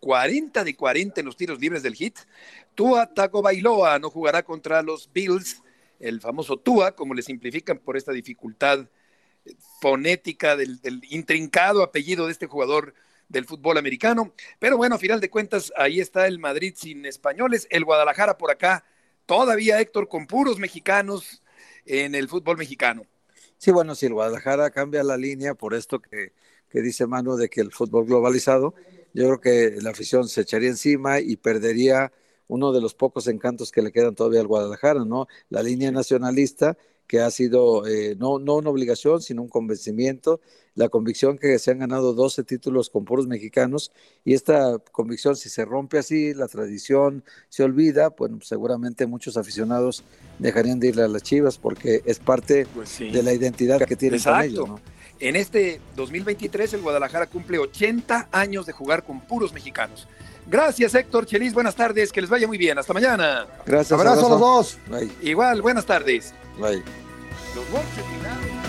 [0.00, 2.18] 40 de 40 en los tiros libres del Hit.
[2.74, 5.62] Tua Tagovailoa no jugará contra los Bills,
[6.00, 8.88] el famoso Tua, como le simplifican por esta dificultad
[9.80, 12.94] fonética del, del intrincado apellido de este jugador
[13.28, 14.32] del fútbol americano.
[14.58, 18.50] Pero bueno, a final de cuentas, ahí está el Madrid sin españoles, el Guadalajara por
[18.50, 18.84] acá,
[19.26, 21.42] todavía Héctor con puros mexicanos
[21.84, 23.04] en el fútbol mexicano.
[23.58, 26.32] Sí, bueno, si el Guadalajara cambia la línea por esto que,
[26.68, 28.74] que dice Manu de que el fútbol globalizado,
[29.14, 32.12] yo creo que la afición se echaría encima y perdería
[32.48, 35.26] uno de los pocos encantos que le quedan todavía al Guadalajara, ¿no?
[35.48, 36.76] La línea nacionalista
[37.06, 40.40] que ha sido eh, no, no una obligación, sino un convencimiento,
[40.74, 43.92] la convicción que se han ganado 12 títulos con puros mexicanos
[44.24, 50.04] y esta convicción, si se rompe así, la tradición se olvida, pues seguramente muchos aficionados
[50.38, 53.10] dejarían de irle a las Chivas porque es parte Pues sí.
[53.10, 54.44] de la identidad que tienen con Exacto.
[54.50, 54.80] ellos, ¿no?
[55.18, 60.06] En este 2023 el Guadalajara cumple 80 años de jugar con puros mexicanos.
[60.46, 63.46] Gracias Héctor Chelis, buenas tardes, que les vaya muy bien, hasta mañana.
[63.64, 63.98] Gracias.
[63.98, 64.78] Abrazo a los dos.
[64.90, 66.34] Bye, Igual, buenas tardes.
[66.58, 66.82] Bye.
[67.54, 68.65] Los Wolves eliminados.